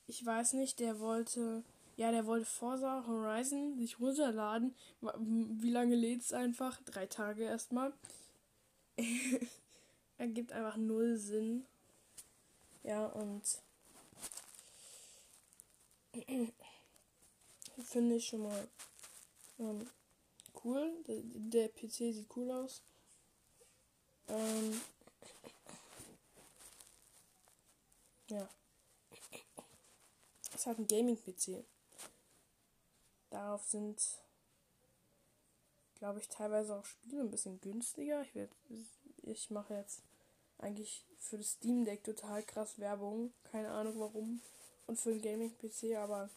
ich 0.07 0.25
weiß 0.25 0.53
nicht, 0.53 0.79
der 0.79 0.99
wollte 0.99 1.63
ja, 1.99 2.11
der 2.11 2.25
wollte 2.25 2.45
Forza 2.45 3.03
Horizon 3.05 3.77
sich 3.77 3.99
runterladen. 3.99 4.73
Wie 5.01 5.69
lange 5.69 5.95
lädt 5.95 6.21
es 6.21 6.31
einfach? 6.31 6.81
Drei 6.85 7.05
Tage 7.05 7.43
erstmal. 7.43 7.91
Ergibt 10.17 10.53
einfach 10.53 10.77
null 10.77 11.17
Sinn. 11.17 11.65
Ja, 12.83 13.05
und 13.07 13.43
Finde 17.83 18.15
ich 18.15 18.27
schon 18.27 18.43
mal 18.43 18.67
ähm, 19.59 19.85
cool. 20.63 21.03
Der, 21.05 21.19
der, 21.21 21.67
PC 21.67 22.13
sieht 22.13 22.33
cool 22.37 22.49
aus. 22.49 22.81
Ähm, 24.29 24.81
ja. 28.29 28.47
Es 30.55 30.65
hat 30.65 30.79
ein 30.79 30.87
Gaming-PC. 30.87 31.65
Darauf 33.29 33.63
sind, 33.63 34.01
glaube 35.95 36.19
ich, 36.19 36.27
teilweise 36.29 36.75
auch 36.75 36.85
Spiele 36.85 37.21
ein 37.21 37.31
bisschen 37.31 37.59
günstiger. 37.61 38.21
Ich, 38.21 38.49
ich 39.23 39.49
mache 39.51 39.75
jetzt 39.75 40.01
eigentlich 40.57 41.05
für 41.19 41.37
das 41.37 41.51
Steam 41.51 41.85
Deck 41.85 42.03
total 42.03 42.43
krass 42.43 42.79
Werbung. 42.79 43.33
Keine 43.51 43.69
Ahnung 43.69 43.99
warum 43.99 44.41
und 44.87 44.99
für 44.99 45.11
einen 45.11 45.21
Gaming-PC, 45.21 45.95
aber 45.97 46.29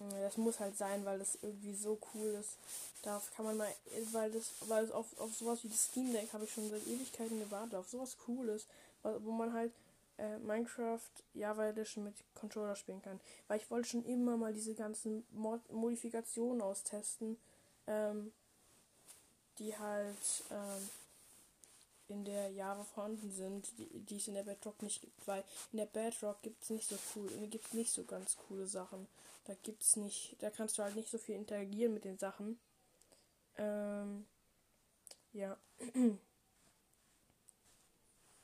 äh, 0.00 0.20
das 0.22 0.38
muss 0.38 0.58
halt 0.58 0.76
sein, 0.76 1.04
weil 1.04 1.18
das 1.18 1.38
irgendwie 1.42 1.74
so 1.74 1.98
cool 2.14 2.28
ist. 2.28 2.56
Darauf 3.02 3.30
kann 3.36 3.44
man 3.44 3.58
mal, 3.58 3.72
weil 4.12 4.32
das, 4.32 4.52
weil 4.66 4.84
es 4.84 4.90
auf, 4.90 5.06
auf 5.20 5.34
sowas 5.34 5.62
wie 5.62 5.68
das 5.68 5.84
Steam 5.86 6.12
Deck 6.12 6.32
habe 6.32 6.44
ich 6.44 6.52
schon 6.52 6.70
seit 6.70 6.86
Ewigkeiten 6.86 7.38
gewartet, 7.38 7.74
auf 7.74 7.88
sowas 7.88 8.16
Cooles, 8.24 8.66
wo 9.02 9.32
man 9.32 9.52
halt 9.52 9.72
äh, 10.18 10.38
Minecraft 10.38 11.00
Java 11.34 11.66
Edition 11.66 12.04
mit 12.04 12.14
Controller 12.34 12.76
spielen 12.76 13.02
kann. 13.02 13.20
Weil 13.48 13.60
ich 13.60 13.70
wollte 13.70 13.88
schon 13.88 14.04
immer 14.04 14.36
mal 14.36 14.52
diese 14.52 14.74
ganzen 14.74 15.26
Mod 15.30 15.60
Modifikationen 15.70 16.62
austesten, 16.62 17.38
ähm, 17.86 18.32
die 19.58 19.76
halt 19.76 20.44
ähm, 20.50 20.88
in 22.08 22.24
der 22.24 22.50
Java 22.50 22.84
vorhanden 22.84 23.30
sind, 23.32 23.78
die, 23.78 23.88
die 23.88 24.16
es 24.16 24.28
in 24.28 24.34
der 24.34 24.44
Bedrock 24.44 24.80
nicht 24.82 25.00
gibt, 25.00 25.26
weil 25.26 25.42
in 25.72 25.78
der 25.78 25.86
Bedrock 25.86 26.40
gibt 26.42 26.62
es 26.62 26.70
nicht 26.70 26.88
so 26.88 26.96
cool, 27.14 27.28
gibt 27.48 27.74
nicht 27.74 27.92
so 27.92 28.04
ganz 28.04 28.36
coole 28.48 28.66
Sachen. 28.66 29.08
Da 29.44 29.54
gibt's 29.62 29.96
nicht, 29.96 30.36
da 30.40 30.50
kannst 30.50 30.78
du 30.78 30.82
halt 30.82 30.96
nicht 30.96 31.10
so 31.10 31.18
viel 31.18 31.36
interagieren 31.36 31.94
mit 31.94 32.04
den 32.04 32.18
Sachen. 32.18 32.58
Ähm, 33.58 34.26
ja. 35.32 35.56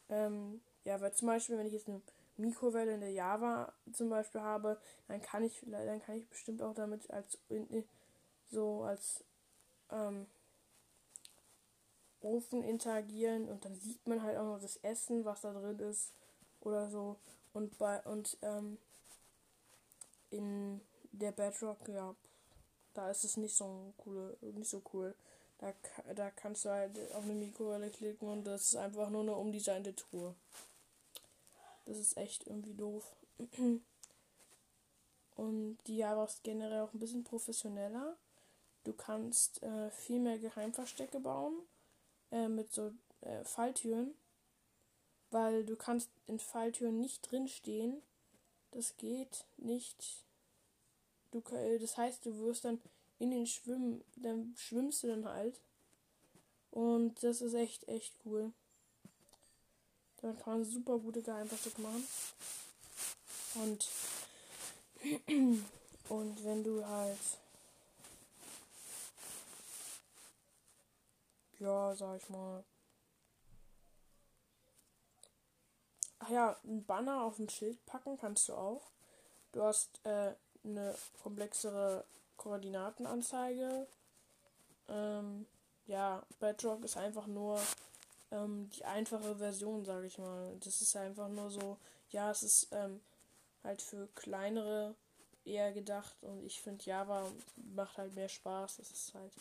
ähm, 0.08 0.60
ja, 0.84 1.00
weil 1.00 1.12
zum 1.12 1.28
Beispiel, 1.28 1.58
wenn 1.58 1.66
ich 1.66 1.72
jetzt 1.72 1.88
eine 1.88 2.00
Mikrowelle 2.36 2.94
in 2.94 3.00
der 3.00 3.12
Java 3.12 3.72
zum 3.92 4.08
Beispiel 4.08 4.40
habe, 4.40 4.80
dann 5.08 5.22
kann 5.22 5.44
ich, 5.44 5.60
dann 5.66 6.02
kann 6.02 6.16
ich 6.16 6.28
bestimmt 6.28 6.62
auch 6.62 6.74
damit 6.74 7.10
als 7.10 7.38
so 8.50 8.82
als 8.82 9.24
ähm, 9.90 10.26
Ofen 12.20 12.62
interagieren 12.62 13.48
und 13.48 13.64
dann 13.64 13.74
sieht 13.74 14.06
man 14.06 14.22
halt 14.22 14.36
auch 14.38 14.44
noch 14.44 14.60
das 14.60 14.76
Essen, 14.78 15.24
was 15.24 15.40
da 15.40 15.52
drin 15.52 15.78
ist 15.78 16.12
oder 16.60 16.88
so. 16.88 17.16
Und 17.52 17.76
bei 17.78 18.00
und 18.02 18.38
ähm, 18.42 18.78
in 20.30 20.80
der 21.12 21.32
Bedrock, 21.32 21.88
ja, 21.88 22.14
da 22.94 23.10
ist 23.10 23.24
es 23.24 23.36
nicht 23.36 23.54
so 23.54 23.92
cool, 24.06 24.36
nicht 24.40 24.70
so 24.70 24.82
cool. 24.92 25.14
Da, 25.58 25.72
da 26.14 26.30
kannst 26.30 26.64
du 26.64 26.70
halt 26.70 26.98
auf 27.12 27.24
eine 27.24 27.34
Mikrowelle 27.34 27.90
klicken 27.90 28.28
und 28.28 28.44
das 28.44 28.62
ist 28.68 28.76
einfach 28.76 29.10
nur 29.10 29.22
eine 29.22 29.36
umdesignte 29.36 29.94
Truhe. 29.94 30.34
Das 31.84 31.98
ist 31.98 32.16
echt 32.16 32.46
irgendwie 32.46 32.74
doof. 32.74 33.14
Und 35.36 35.78
die 35.86 35.96
Java 35.96 36.24
ist 36.24 36.44
generell 36.44 36.80
auch 36.80 36.92
ein 36.92 36.98
bisschen 37.00 37.24
professioneller. 37.24 38.16
Du 38.84 38.92
kannst 38.92 39.62
äh, 39.62 39.90
viel 39.90 40.20
mehr 40.20 40.38
Geheimverstecke 40.38 41.20
bauen 41.20 41.54
äh, 42.30 42.48
mit 42.48 42.72
so 42.72 42.92
äh, 43.22 43.44
Falltüren, 43.44 44.14
weil 45.30 45.64
du 45.64 45.76
kannst 45.76 46.10
in 46.26 46.38
Falltüren 46.38 46.98
nicht 46.98 47.30
drinstehen. 47.30 48.02
Das 48.72 48.96
geht 48.96 49.44
nicht. 49.56 50.24
Du, 51.30 51.42
äh, 51.54 51.78
das 51.78 51.96
heißt, 51.96 52.26
du 52.26 52.38
wirst 52.38 52.64
dann 52.64 52.80
in 53.18 53.30
den 53.30 53.46
Schwimmen, 53.46 54.02
dann 54.16 54.54
schwimmst 54.56 55.02
du 55.02 55.08
dann 55.08 55.24
halt. 55.26 55.60
Und 56.70 57.22
das 57.22 57.40
ist 57.40 57.54
echt, 57.54 57.86
echt 57.86 58.14
cool. 58.24 58.52
Dann 60.22 60.38
kann 60.38 60.60
man 60.60 60.64
super 60.64 60.98
gute 60.98 61.20
Geheimverstecke 61.20 61.82
machen. 61.82 62.06
Und, 63.54 63.88
und 66.08 66.44
wenn 66.44 66.64
du 66.64 66.86
halt 66.86 67.18
ja, 71.62 71.94
sag 71.94 72.16
ich 72.16 72.28
mal. 72.28 72.64
Ach 76.18 76.28
ja, 76.30 76.56
ein 76.64 76.84
Banner 76.84 77.22
auf 77.22 77.38
ein 77.38 77.48
Schild 77.48 77.84
packen 77.86 78.16
kannst 78.16 78.48
du 78.48 78.54
auch. 78.54 78.90
Du 79.52 79.62
hast 79.62 80.00
äh, 80.04 80.34
eine 80.64 80.94
komplexere 81.22 82.04
Koordinatenanzeige. 82.36 83.86
Ähm, 84.88 85.46
ja, 85.86 86.22
Bedrock 86.38 86.84
ist 86.84 86.96
einfach 86.96 87.26
nur 87.26 87.60
ähm, 88.32 88.70
die 88.70 88.84
einfache 88.84 89.36
Version, 89.36 89.84
sage 89.84 90.06
ich 90.06 90.18
mal. 90.18 90.56
Das 90.60 90.80
ist 90.80 90.96
einfach 90.96 91.28
nur 91.28 91.50
so, 91.50 91.78
ja, 92.10 92.30
es 92.30 92.42
ist 92.42 92.68
ähm, 92.72 93.00
halt 93.62 93.80
für 93.80 94.08
kleinere 94.14 94.94
eher 95.44 95.72
gedacht 95.72 96.16
und 96.22 96.44
ich 96.44 96.60
finde 96.60 96.84
Java 96.84 97.30
macht 97.74 97.98
halt 97.98 98.14
mehr 98.14 98.28
Spaß. 98.28 98.78
Es 98.78 98.90
ist 98.90 99.14
halt, 99.14 99.32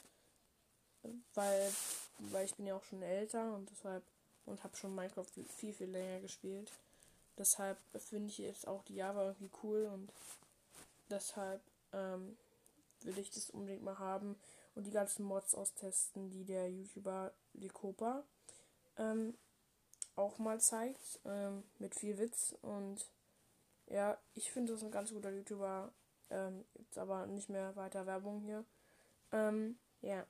weil 1.34 1.71
weil 2.19 2.45
ich 2.45 2.56
bin 2.56 2.67
ja 2.67 2.75
auch 2.75 2.84
schon 2.84 3.01
älter 3.01 3.56
und 3.56 3.69
deshalb 3.71 4.04
und 4.45 4.63
habe 4.63 4.75
schon 4.75 4.93
Minecraft 4.93 5.25
viel, 5.58 5.73
viel 5.73 5.89
länger 5.89 6.19
gespielt. 6.19 6.71
Deshalb 7.38 7.77
finde 7.97 8.30
ich 8.30 8.38
jetzt 8.39 8.67
auch 8.67 8.84
die 8.84 8.95
Java 8.95 9.27
irgendwie 9.27 9.51
cool 9.63 9.89
und 9.91 10.12
deshalb 11.10 11.62
ähm, 11.93 12.38
will 13.01 13.17
ich 13.17 13.32
das 13.32 13.49
unbedingt 13.49 13.84
mal 13.84 13.97
haben 13.97 14.36
und 14.75 14.86
die 14.86 14.91
ganzen 14.91 15.25
Mods 15.25 15.56
austesten, 15.56 16.30
die 16.30 16.43
der 16.43 16.69
YouTuber 16.69 17.32
Lekopa 17.54 18.23
ähm, 19.02 19.34
auch 20.16 20.38
mal 20.38 20.60
zeigt, 20.60 21.20
ähm, 21.26 21.64
mit 21.80 21.96
viel 21.96 22.18
Witz 22.18 22.56
und 22.62 23.06
ja, 23.88 24.18
ich 24.36 24.52
finde 24.52 24.74
das 24.74 24.84
ein 24.84 24.92
ganz 24.92 25.12
guter 25.12 25.32
YouTuber, 25.32 25.92
ähm, 26.30 26.64
jetzt 26.76 26.98
aber 26.98 27.26
nicht 27.28 27.50
mehr 27.50 27.76
weiter 27.76 28.06
Werbung 28.06 28.42
hier. 28.42 28.64
Ähm, 29.32 29.78
ja. 30.02 30.26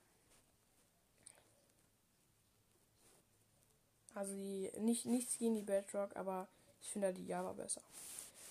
Also 4.14 4.34
die 4.34 4.70
nicht 4.78 5.06
nichts 5.06 5.38
gegen 5.38 5.54
die 5.54 5.62
Bedrock, 5.62 6.16
aber 6.16 6.48
ich 6.82 6.90
finde 6.90 7.08
halt 7.08 7.18
die 7.18 7.26
Java 7.26 7.52
besser. 7.52 7.82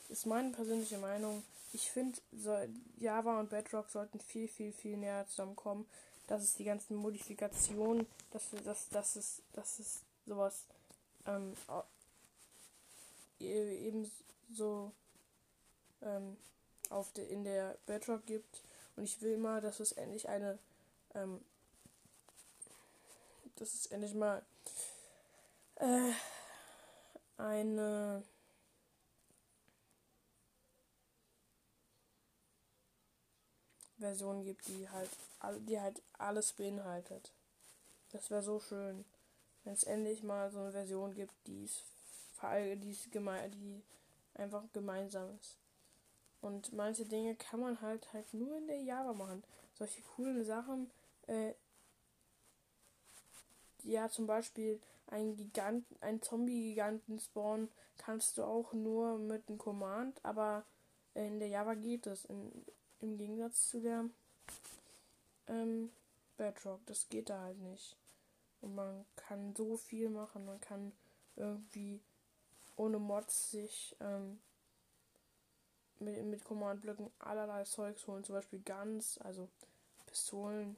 Ist 0.10 0.26
meine 0.26 0.52
persönliche 0.52 0.98
Meinung. 0.98 1.44
Ich 1.74 1.92
finde, 1.92 2.20
so, 2.32 2.58
Java 2.98 3.40
und 3.40 3.50
Bedrock 3.50 3.90
sollten 3.90 4.20
viel, 4.20 4.48
viel, 4.48 4.74
viel 4.74 4.98
näher 4.98 5.26
zusammenkommen. 5.28 5.88
Dass 6.28 6.44
es 6.44 6.56
die 6.56 6.64
ganzen 6.64 6.96
Modifikationen, 6.96 8.08
dass, 8.32 8.50
dass, 8.64 8.90
dass, 8.90 9.16
es, 9.16 9.42
dass 9.54 9.80
es 9.80 10.02
sowas 10.26 10.66
ähm, 11.26 11.54
e, 13.40 13.88
eben 13.88 14.12
so 14.52 14.92
ähm, 16.02 16.38
auf 16.90 17.12
de, 17.14 17.28
in 17.28 17.44
der 17.44 17.78
Bedrock 17.86 18.26
gibt. 18.26 18.62
Und 18.96 19.04
ich 19.06 19.22
will 19.22 19.38
mal, 19.38 19.62
dass 19.62 19.80
es 19.80 19.94
endlich 19.94 20.28
eine 20.28 20.60
ähm, 21.14 21.42
dass 23.62 23.76
es 23.76 23.86
endlich 23.88 24.16
mal 24.16 24.44
äh, 25.76 26.12
eine 27.38 28.24
Version 34.00 34.44
gibt, 34.44 34.68
die 34.68 34.90
halt, 34.90 35.10
die 35.68 35.80
halt 35.80 36.02
alles 36.14 36.54
beinhaltet. 36.54 37.32
Das 38.12 38.32
wäre 38.32 38.42
so 38.42 38.60
schön, 38.60 39.06
wenn 39.64 39.74
es 39.74 39.84
endlich 39.84 40.24
mal 40.24 40.52
so 40.52 40.60
eine 40.60 40.72
Version 40.72 41.14
gibt, 41.14 41.34
die 41.48 41.66
ist, 41.66 41.84
die, 42.42 43.84
einfach 44.34 44.64
gemeinsam 44.74 45.36
ist. 45.40 45.58
Und 46.42 46.74
manche 46.74 47.06
Dinge 47.06 47.36
kann 47.36 47.60
man 47.60 47.82
halt 47.82 48.12
halt 48.14 48.34
nur 48.34 48.58
in 48.58 48.68
der 48.68 48.82
Java 48.82 49.14
machen. 49.14 49.44
Solche 49.78 50.02
coolen 50.02 50.44
Sachen, 50.44 50.90
äh, 51.28 51.54
ja, 53.84 54.10
zum 54.10 54.28
Beispiel 54.28 54.80
ein 55.08 55.36
Giganten, 55.36 55.96
ein 56.02 56.22
Zombie-Giganten 56.22 57.20
spawnen 57.20 57.70
kannst 57.98 58.38
du 58.38 58.44
auch 58.44 58.74
nur 58.74 59.18
mit 59.18 59.48
einem 59.48 59.58
Command, 59.58 60.20
aber 60.24 60.66
in 61.14 61.40
der 61.40 61.50
Java 61.50 61.76
geht 61.76 62.08
es. 62.08 62.26
Im 62.26 63.18
Gegensatz 63.18 63.70
zu 63.70 63.82
der 63.82 64.06
ähm, 65.48 65.92
Bedrock. 66.38 66.80
Das 66.86 67.10
geht 67.10 67.30
da 67.30 67.42
halt 67.42 67.60
nicht. 67.60 67.98
Und 68.62 68.76
man 68.76 69.06
kann 69.16 69.56
so 69.56 69.78
viel 69.78 70.10
machen. 70.10 70.46
Man 70.46 70.62
kann 70.62 70.92
irgendwie 71.36 72.00
ohne 72.76 73.00
Mods 73.00 73.52
sich 73.52 73.96
ähm, 74.00 74.40
mit, 76.00 76.24
mit 76.26 76.44
Command-Blöcken 76.44 77.10
allerlei 77.20 77.64
Zeugs 77.64 78.08
holen. 78.08 78.24
Zum 78.24 78.36
Beispiel 78.36 78.62
Guns, 78.66 79.18
also 79.20 79.48
Pistolen, 80.08 80.76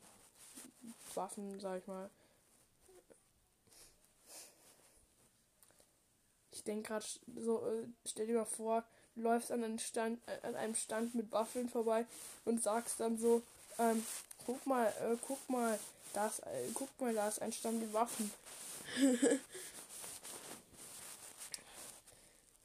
Waffen, 1.15 1.59
sag 1.59 1.79
ich 1.79 1.87
mal. 1.87 2.09
Ich 6.51 6.63
denke 6.63 6.87
gerade 6.87 7.05
so, 7.35 7.65
äh, 7.67 7.87
stell 8.05 8.27
dir 8.27 8.37
mal 8.37 8.45
vor, 8.45 8.83
du 9.15 9.21
läufst 9.21 9.51
an 9.51 9.63
einem 9.63 9.79
Stand, 9.79 10.19
äh, 10.27 10.47
an 10.47 10.55
einem 10.55 10.75
Stand 10.75 11.15
mit 11.15 11.31
Waffeln 11.31 11.69
vorbei 11.69 12.05
und 12.45 12.61
sagst 12.61 12.99
dann 12.99 13.17
so, 13.17 13.41
ähm, 13.79 14.05
guck 14.45 14.65
mal, 14.65 14.88
äh, 14.88 15.17
guck 15.27 15.49
mal, 15.49 15.79
da 16.13 16.27
ist, 16.27 16.39
äh, 16.39 16.69
guck 16.73 16.89
mal, 16.99 17.13
da 17.13 17.27
ist 17.27 17.41
ein 17.41 17.51
Stand 17.53 17.79
mit 17.82 17.93
Waffen. 17.93 18.32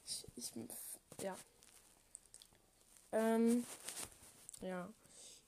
ich, 0.05 0.25
ich, 0.35 0.51
ja. 1.21 1.37
Ähm, 3.11 3.65
ja. 4.61 4.87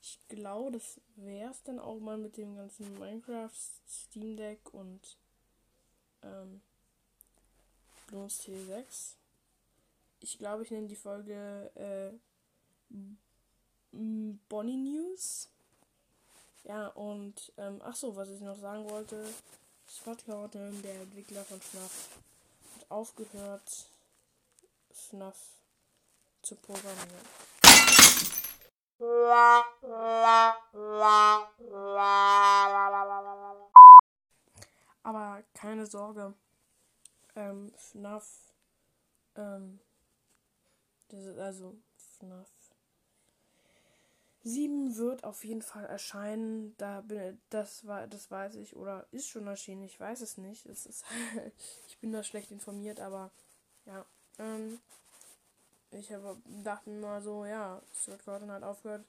Ich 0.00 0.18
glaube, 0.28 0.72
das 0.72 1.00
wäre 1.16 1.50
es 1.50 1.62
dann 1.62 1.78
auch 1.78 2.00
mal 2.00 2.18
mit 2.18 2.36
dem 2.36 2.56
ganzen 2.56 2.98
Minecraft 2.98 3.50
Steam 3.88 4.36
Deck 4.36 4.74
und 4.74 5.16
ähm, 6.22 6.60
Bloons 8.08 8.40
T6. 8.40 9.14
Ich 10.20 10.38
glaube, 10.38 10.64
ich 10.64 10.70
nenne 10.70 10.88
die 10.88 10.96
Folge 10.96 11.70
äh, 11.74 12.12
Bonnie 13.92 14.76
News. 14.76 15.51
Ja, 16.64 16.88
und 16.88 17.52
ähm, 17.56 17.80
ach 17.84 17.96
so, 17.96 18.14
was 18.14 18.28
ich 18.28 18.40
noch 18.40 18.56
sagen 18.56 18.88
wollte, 18.88 19.26
Scott 19.88 20.24
Gordon, 20.26 20.80
der 20.82 21.00
Entwickler 21.00 21.44
von 21.44 21.60
FNAF, 21.60 22.08
hat 22.76 22.90
aufgehört, 22.90 23.86
FNAF 24.92 25.36
zu 26.42 26.54
programmieren. 26.56 27.26
Aber 35.02 35.42
keine 35.54 35.86
Sorge, 35.86 36.32
ähm, 37.34 37.72
FNAF, 37.76 38.54
ähm, 39.34 39.80
das 41.08 41.24
ist 41.24 41.38
also 41.38 41.76
FNAF 41.96 42.61
7 44.44 44.96
wird 44.96 45.24
auf 45.24 45.44
jeden 45.44 45.62
Fall 45.62 45.86
erscheinen. 45.86 46.74
Da 46.78 47.02
bin 47.02 47.40
das 47.50 47.86
war 47.86 48.06
das 48.06 48.30
weiß 48.30 48.56
ich 48.56 48.76
oder 48.76 49.06
ist 49.12 49.28
schon 49.28 49.46
erschienen. 49.46 49.84
Ich 49.84 49.98
weiß 49.98 50.20
es 50.20 50.36
nicht. 50.36 50.66
Es 50.66 50.86
ist 50.86 51.04
ich 51.88 51.98
bin 51.98 52.12
da 52.12 52.22
schlecht 52.22 52.50
informiert, 52.50 53.00
aber 53.00 53.30
ja. 53.86 54.04
Ähm, 54.38 54.80
ich 55.90 56.10
habe 56.12 56.36
dachte 56.64 56.90
mir 56.90 57.00
mal 57.00 57.22
so, 57.22 57.44
ja, 57.44 57.80
Stuart 57.94 58.24
Gordon 58.24 58.50
hat 58.50 58.62
aufgehört 58.62 59.04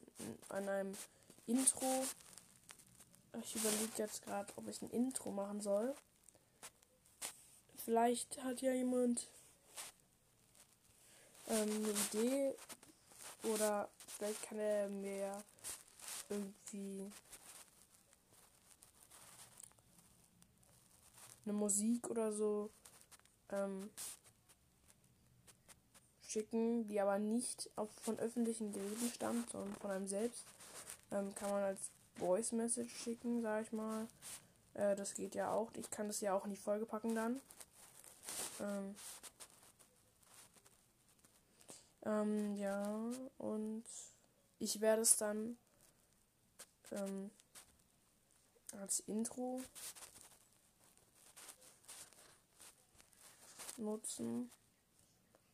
an 0.49 0.67
einem 0.67 0.97
Intro. 1.45 2.05
Ich 3.41 3.55
überlege 3.55 3.91
jetzt 3.97 4.23
gerade, 4.23 4.51
ob 4.55 4.67
ich 4.67 4.81
ein 4.81 4.89
Intro 4.89 5.31
machen 5.31 5.61
soll. 5.61 5.95
Vielleicht 7.83 8.43
hat 8.43 8.61
ja 8.61 8.73
jemand 8.73 9.27
ähm, 11.47 11.69
eine 11.69 11.91
Idee 11.91 12.55
oder 13.43 13.89
vielleicht 14.07 14.41
kann 14.43 14.59
er 14.59 14.87
mir 14.89 15.43
irgendwie 16.29 17.11
eine 21.45 21.53
Musik 21.53 22.09
oder 22.09 22.31
so 22.31 22.69
ähm, 23.51 23.89
schicken, 26.27 26.87
die 26.87 26.99
aber 26.99 27.19
nicht 27.19 27.69
von 28.01 28.17
öffentlichen 28.19 28.71
Geräten 28.71 29.11
stammt, 29.13 29.49
sondern 29.51 29.75
von 29.75 29.91
einem 29.91 30.07
selbst. 30.07 30.43
Ähm, 31.11 31.35
kann 31.35 31.51
man 31.51 31.63
als 31.63 31.79
Voice 32.17 32.53
Message 32.53 32.93
schicken, 32.95 33.41
sag 33.41 33.63
ich 33.63 33.71
mal. 33.71 34.07
Äh, 34.73 34.95
das 34.95 35.13
geht 35.13 35.35
ja 35.35 35.51
auch. 35.51 35.69
Ich 35.73 35.89
kann 35.89 36.07
das 36.07 36.21
ja 36.21 36.33
auch 36.33 36.45
in 36.45 36.51
die 36.51 36.57
Folge 36.57 36.85
packen 36.85 37.15
dann. 37.15 37.41
Ähm, 38.59 38.95
ähm, 42.05 42.55
ja, 42.57 42.99
und 43.37 43.83
ich 44.59 44.79
werde 44.79 45.01
es 45.01 45.17
dann 45.17 45.57
ähm, 46.91 47.29
als 48.79 49.01
Intro 49.01 49.61
nutzen. 53.77 54.51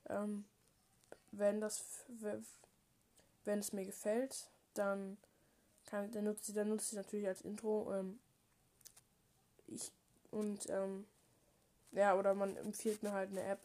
Ähm, 0.09 0.45
wenn 1.31 1.61
das 1.61 2.05
wenn 3.43 3.59
es 3.59 3.73
mir 3.73 3.85
gefällt, 3.85 4.49
dann 4.73 5.17
kann 5.85 6.11
dann 6.11 6.25
nutze 6.25 6.53
dann 6.53 6.69
nutze 6.69 6.91
ich 6.91 6.93
natürlich 6.93 7.27
als 7.27 7.41
Intro. 7.41 7.93
Ähm, 7.93 8.19
ich 9.67 9.91
und 10.31 10.69
ähm, 10.69 11.05
ja 11.91 12.15
oder 12.15 12.33
man 12.33 12.55
empfiehlt 12.57 13.03
mir 13.03 13.11
halt 13.11 13.31
eine 13.31 13.43
App 13.43 13.61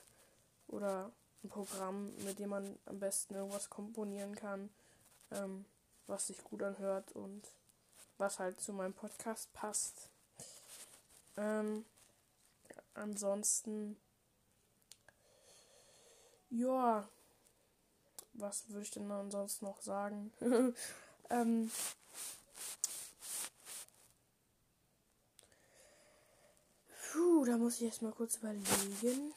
oder 0.68 1.10
ein 1.44 1.48
Programm, 1.48 2.14
mit 2.24 2.38
dem 2.38 2.50
man 2.50 2.78
am 2.86 2.98
besten 3.00 3.34
irgendwas 3.34 3.68
komponieren 3.68 4.34
kann, 4.34 4.70
ähm, 5.32 5.64
was 6.06 6.28
sich 6.28 6.42
gut 6.44 6.62
anhört 6.62 7.12
und 7.12 7.42
was 8.18 8.38
halt 8.38 8.60
zu 8.60 8.72
meinem 8.72 8.94
Podcast 8.94 9.52
passt. 9.52 10.08
Ähm, 11.36 11.84
ansonsten 12.94 13.96
ja. 16.52 17.08
Was 18.34 18.68
würde 18.68 18.82
ich 18.82 18.90
denn 18.90 19.10
ansonsten 19.10 19.64
noch 19.66 19.82
sagen? 19.82 20.32
ähm, 21.30 21.70
Puh, 27.12 27.44
da 27.44 27.58
muss 27.58 27.76
ich 27.76 27.82
erstmal 27.82 28.12
kurz 28.12 28.36
überlegen. 28.36 29.34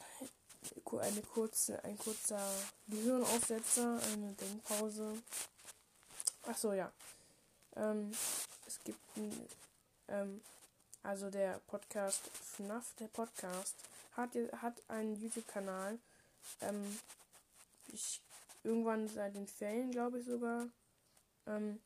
Eine 0.98 1.22
kurze, 1.22 1.82
ein 1.84 1.98
kurzer 1.98 2.40
Gehirnaufsetzer, 2.88 4.00
eine 4.12 4.32
Denkpause. 4.32 5.22
Ach 6.44 6.56
so, 6.56 6.72
ja. 6.72 6.90
Ähm, 7.76 8.12
es 8.66 8.78
gibt 8.82 8.98
ein, 9.16 9.48
ähm, 10.08 10.40
also 11.02 11.28
der 11.28 11.60
Podcast 11.66 12.30
FNAF, 12.56 12.94
der 12.98 13.08
Podcast, 13.08 13.74
hat, 14.12 14.30
hat 14.62 14.82
einen 14.88 15.14
YouTube-Kanal 15.20 15.98
ähm, 16.60 16.98
ich 17.88 18.22
irgendwann 18.62 19.08
seit 19.08 19.34
den 19.34 19.46
Ferien, 19.46 19.90
glaube 19.90 20.18
ich 20.20 20.26
sogar. 20.26 20.68
Ähm, 21.46 21.80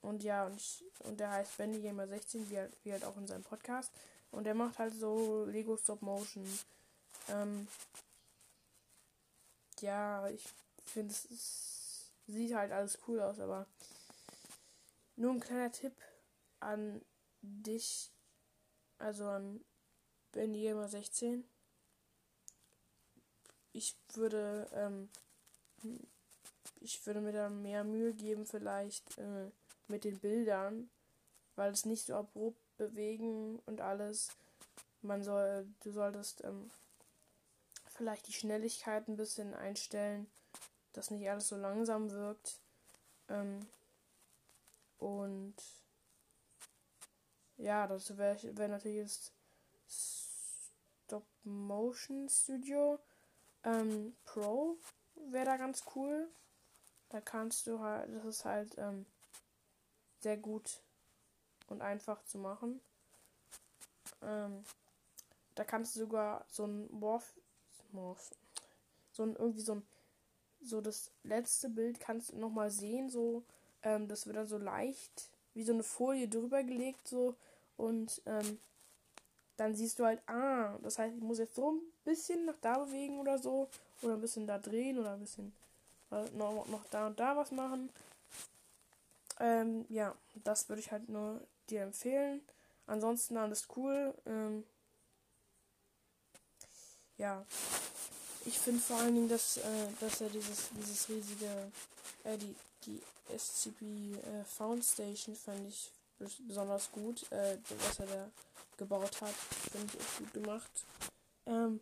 und 0.00 0.22
ja, 0.22 0.46
und, 0.46 0.56
ich, 0.56 0.84
und 1.00 1.20
der 1.20 1.30
heißt 1.30 1.56
Bendy 1.56 1.80
Gamer 1.80 2.08
16, 2.08 2.50
wie 2.50 2.58
halt, 2.58 2.76
wie 2.82 2.92
halt 2.92 3.04
auch 3.04 3.16
in 3.16 3.26
seinem 3.26 3.44
Podcast. 3.44 3.92
Und 4.30 4.44
der 4.44 4.54
macht 4.54 4.78
halt 4.78 4.94
so 4.94 5.44
Lego 5.44 5.76
Stop 5.76 6.02
Motion. 6.02 6.46
Ähm, 7.28 7.68
ja, 9.80 10.28
ich 10.28 10.42
finde 10.84 11.12
es 11.12 12.12
sieht 12.26 12.54
halt 12.54 12.72
alles 12.72 12.98
cool 13.06 13.20
aus, 13.20 13.38
aber 13.38 13.66
nur 15.16 15.32
ein 15.32 15.40
kleiner 15.40 15.70
Tipp 15.70 15.94
an 16.60 17.02
dich, 17.42 18.10
also 18.98 19.26
an 19.26 19.64
Bendy 20.32 20.62
Gamer 20.62 20.88
16 20.88 21.44
ich 23.72 23.96
würde, 24.14 24.68
ähm, 24.72 25.08
ich 26.80 27.04
würde 27.06 27.20
mir 27.20 27.32
da 27.32 27.48
mehr 27.48 27.84
Mühe 27.84 28.12
geben, 28.12 28.46
vielleicht 28.46 29.18
äh, 29.18 29.50
mit 29.88 30.04
den 30.04 30.18
Bildern, 30.18 30.90
weil 31.56 31.72
es 31.72 31.84
nicht 31.84 32.06
so 32.06 32.14
abrupt 32.14 32.60
bewegen 32.76 33.58
und 33.66 33.80
alles. 33.80 34.28
Man 35.02 35.22
soll, 35.22 35.66
du 35.80 35.90
solltest 35.90 36.44
ähm, 36.44 36.70
vielleicht 37.88 38.26
die 38.28 38.32
Schnelligkeit 38.32 39.08
ein 39.08 39.16
bisschen 39.16 39.54
einstellen, 39.54 40.26
dass 40.92 41.10
nicht 41.10 41.28
alles 41.28 41.48
so 41.48 41.56
langsam 41.56 42.10
wirkt. 42.10 42.60
Ähm, 43.28 43.66
und 44.98 45.54
ja, 47.56 47.86
das 47.86 48.16
wäre 48.16 48.56
wär 48.56 48.68
natürlich 48.68 49.02
das 49.04 49.32
Stop 51.04 51.26
Motion 51.44 52.28
Studio. 52.28 52.98
Ähm, 53.64 54.14
Pro 54.24 54.76
wäre 55.30 55.46
da 55.46 55.56
ganz 55.56 55.84
cool. 55.94 56.28
Da 57.08 57.20
kannst 57.20 57.66
du 57.66 57.80
halt, 57.80 58.08
das 58.14 58.24
ist 58.24 58.44
halt 58.44 58.74
ähm, 58.78 59.06
sehr 60.20 60.36
gut 60.36 60.80
und 61.68 61.82
einfach 61.82 62.24
zu 62.24 62.38
machen. 62.38 62.80
Ähm, 64.22 64.64
da 65.54 65.64
kannst 65.64 65.94
du 65.94 66.00
sogar 66.00 66.44
so 66.48 66.64
ein 66.64 66.88
Morph, 66.90 67.34
Morph 67.92 68.30
so 69.12 69.24
ein 69.24 69.36
irgendwie 69.36 69.60
so 69.60 69.74
ein 69.74 69.86
so 70.64 70.80
das 70.80 71.10
letzte 71.24 71.68
Bild 71.68 71.98
kannst 72.00 72.32
du 72.32 72.36
noch 72.36 72.50
mal 72.50 72.70
sehen, 72.70 73.10
so 73.10 73.42
ähm, 73.82 74.08
das 74.08 74.26
wird 74.26 74.36
dann 74.36 74.46
so 74.46 74.58
leicht 74.58 75.28
wie 75.54 75.64
so 75.64 75.72
eine 75.72 75.82
Folie 75.82 76.28
drüber 76.28 76.62
gelegt 76.62 77.08
so 77.08 77.34
und 77.76 78.22
ähm, 78.26 78.58
dann 79.56 79.74
siehst 79.74 79.98
du 79.98 80.04
halt, 80.04 80.20
ah, 80.28 80.76
das 80.82 80.98
heißt, 80.98 81.14
ich 81.16 81.22
muss 81.22 81.38
jetzt 81.38 81.54
so 81.54 81.72
ein 81.72 81.80
bisschen 82.04 82.46
nach 82.46 82.56
da 82.60 82.78
bewegen 82.78 83.20
oder 83.20 83.38
so. 83.38 83.68
Oder 84.02 84.14
ein 84.14 84.20
bisschen 84.20 84.46
da 84.46 84.58
drehen 84.58 84.98
oder 84.98 85.12
ein 85.12 85.20
bisschen 85.20 85.52
äh, 86.10 86.24
noch, 86.36 86.66
noch 86.68 86.84
da 86.90 87.06
und 87.06 87.20
da 87.20 87.36
was 87.36 87.50
machen. 87.52 87.90
Ähm, 89.40 89.84
ja, 89.88 90.14
das 90.44 90.68
würde 90.68 90.80
ich 90.80 90.90
halt 90.90 91.08
nur 91.08 91.40
dir 91.70 91.82
empfehlen. 91.82 92.40
Ansonsten 92.86 93.36
alles 93.36 93.68
cool. 93.76 94.14
Ähm, 94.26 94.64
ja, 97.18 97.44
ich 98.44 98.58
finde 98.58 98.80
vor 98.80 98.98
allen 98.98 99.14
Dingen, 99.14 99.28
dass, 99.28 99.58
äh, 99.58 99.88
dass 100.00 100.20
er 100.20 100.28
dieses, 100.30 100.70
dieses 100.76 101.08
riesige, 101.08 101.70
äh, 102.24 102.36
die, 102.36 102.54
die 102.86 103.00
SCP 103.36 104.14
äh, 104.14 104.44
Found 104.56 104.84
Station 104.84 105.36
fand 105.36 105.68
ich 105.68 105.90
besonders 106.46 106.90
gut, 106.90 107.30
äh, 107.30 107.56
was 107.86 108.00
er 108.00 108.06
da 108.06 108.28
gebaut 108.82 109.20
hat. 109.20 109.34
Finde 109.70 109.86
ich 109.86 110.00
echt 110.00 110.18
gut 110.18 110.32
gemacht. 110.32 110.70
Ähm, 111.46 111.80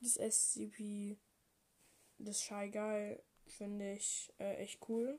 das 0.00 0.16
SCP, 0.16 1.16
das 2.18 2.42
Shy 2.42 2.70
Guy, 2.70 3.18
finde 3.46 3.94
ich 3.94 4.32
äh, 4.38 4.56
echt 4.56 4.78
cool. 4.88 5.18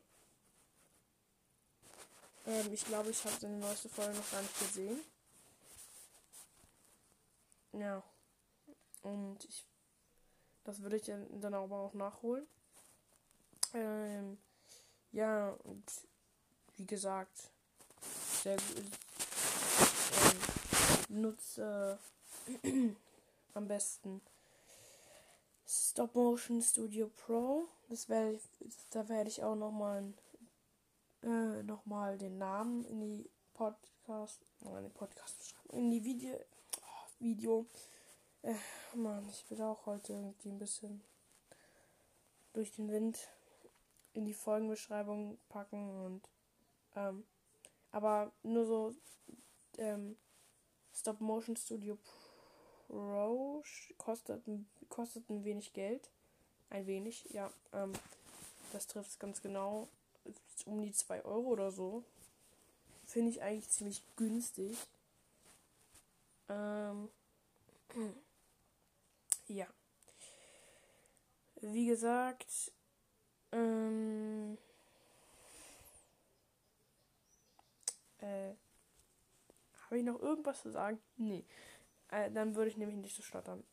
Ähm, 2.46 2.72
ich 2.72 2.86
glaube, 2.86 3.10
ich 3.10 3.26
habe 3.26 3.36
seine 3.40 3.58
neueste 3.58 3.90
Folge 3.90 4.16
noch 4.16 4.32
gar 4.32 4.42
nicht 4.42 4.60
gesehen. 4.60 5.00
Ja. 7.74 8.04
Und 9.02 9.44
ich. 9.46 9.66
Das 10.64 10.82
würde 10.82 10.96
ich 10.96 11.04
dann 11.06 11.54
aber 11.54 11.78
auch 11.78 11.94
nachholen. 11.94 12.48
Ähm, 13.74 14.40
ja, 15.12 15.52
und 15.64 15.84
wie 16.78 16.88
gesagt, 16.88 17.52
sehr 18.46 18.58
gut. 18.58 18.86
Ähm, 21.10 21.22
nutze 21.22 21.98
äh, 22.62 22.92
am 23.56 23.68
besten 23.68 24.22
Stop 25.68 26.14
Motion 26.14 26.62
Studio 26.62 27.10
Pro. 27.26 27.68
Das 27.90 28.08
werde 28.08 28.40
da 28.92 29.10
werde 29.10 29.32
ich 29.32 29.44
auch 29.44 29.56
nochmal 29.56 30.14
äh, 31.24 31.64
noch 31.64 31.82
den 32.20 32.38
Namen 32.38 32.86
in 32.86 33.00
die 33.00 33.30
Podcast, 33.56 34.40
nein, 34.60 34.92
Podcast 34.92 35.56
in 35.70 35.90
die 35.90 36.04
Video, 36.04 36.36
oh, 36.82 37.10
Video. 37.18 37.66
Äh, 38.44 38.54
Mann, 38.94 39.28
ich 39.28 39.44
bin 39.46 39.60
auch 39.64 39.88
heute 39.88 40.14
irgendwie 40.14 40.50
ein 40.50 40.60
bisschen 40.60 41.02
durch 42.54 42.72
den 42.74 42.92
Wind 42.92 43.18
in 44.14 44.24
die 44.24 44.36
Folgenbeschreibung 44.36 45.40
packen 45.50 46.06
und 46.06 46.30
ähm, 46.96 47.26
aber 47.96 48.34
nur 48.44 48.66
so 48.66 48.94
ähm, 49.78 50.18
Stop 50.94 51.22
Motion 51.22 51.56
Studio 51.56 51.98
Pro 52.90 53.64
kostet, 53.98 54.44
kostet 54.90 55.30
ein 55.30 55.46
wenig 55.46 55.72
Geld. 55.72 56.10
Ein 56.70 56.88
wenig, 56.88 57.26
ja. 57.30 57.50
Ähm, 57.72 57.94
das 58.74 58.88
trifft 58.88 59.12
es 59.12 59.20
ganz 59.20 59.42
genau. 59.42 59.88
Um 60.66 60.82
die 60.82 60.92
2 60.92 61.24
Euro 61.24 61.48
oder 61.48 61.72
so. 61.72 62.04
Finde 63.06 63.32
ich 63.32 63.42
eigentlich 63.42 63.70
ziemlich 63.70 64.04
günstig. 64.18 64.78
Ähm, 66.50 67.08
ja. 69.48 69.68
Wie 71.62 71.86
gesagt, 71.86 72.74
ähm, 73.54 74.58
äh, 78.26 78.56
habe 79.86 80.00
ich 80.00 80.04
noch 80.04 80.20
irgendwas 80.20 80.62
zu 80.62 80.72
sagen? 80.72 81.00
Nee. 81.16 81.46
Äh, 82.10 82.32
dann 82.32 82.56
würde 82.56 82.70
ich 82.70 82.78
nämlich 82.78 82.98
nicht 82.98 83.16
so 83.16 83.22
stottern. 83.22 83.64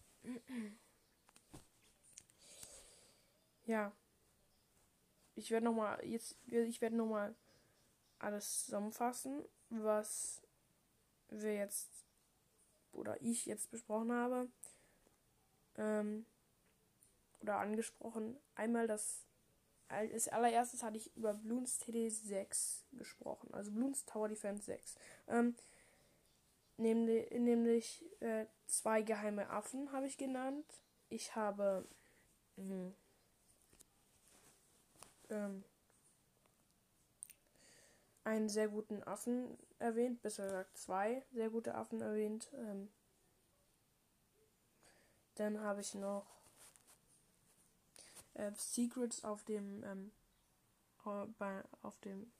ja. 3.67 3.93
Ich 5.35 5.51
werde 5.51 5.65
noch 5.65 5.75
mal 5.75 6.05
jetzt 6.05 6.37
ich 6.47 6.81
werde 6.83 6.97
noch 6.97 7.07
mal 7.07 7.35
alles 8.19 8.65
zusammenfassen, 8.65 9.45
was 9.71 10.43
wir 11.29 11.55
jetzt 11.55 11.91
oder 12.93 13.21
ich 13.23 13.47
jetzt 13.47 13.71
besprochen 13.71 14.12
habe. 14.12 14.49
Ähm, 15.77 16.27
oder 17.41 17.59
angesprochen. 17.59 18.38
Einmal 18.55 18.87
das 18.87 19.27
als 19.92 20.28
allererstes 20.28 20.83
hatte 20.83 20.96
ich 20.96 21.14
über 21.16 21.35
Bloons 21.35 21.81
TD6 21.83 22.83
gesprochen, 22.92 23.52
also 23.52 23.70
Bloons 23.70 24.05
Tower 24.05 24.28
Defense 24.28 24.64
6. 24.64 24.96
Ähm, 25.28 25.55
nämlich 26.78 27.31
nämlich 27.31 28.05
äh, 28.20 28.46
zwei 28.66 29.02
geheime 29.02 29.50
Affen 29.50 29.92
habe 29.92 30.07
ich 30.07 30.16
genannt. 30.16 30.66
Ich 31.09 31.37
habe 31.37 31.87
mh, 32.57 32.92
ähm, 35.31 35.64
einen 38.24 38.48
sehr 38.48 38.68
guten 38.68 39.02
Affen 39.02 39.59
erwähnt, 39.78 40.22
besser 40.22 40.44
gesagt 40.44 40.78
zwei 40.78 41.22
sehr 41.33 41.50
gute 41.50 41.74
Affen 41.74 42.00
erwähnt. 42.00 42.48
Ähm, 42.55 42.88
dann 45.35 45.61
habe 45.61 45.81
ich 45.81 45.94
noch 45.94 46.41
äh, 48.35 48.53
Secrets 48.57 49.25
auf 49.25 49.45
dem 49.45 49.83
ähm, 49.85 50.12
bei, 51.38 51.62
auf 51.83 51.99
dem 52.01 52.31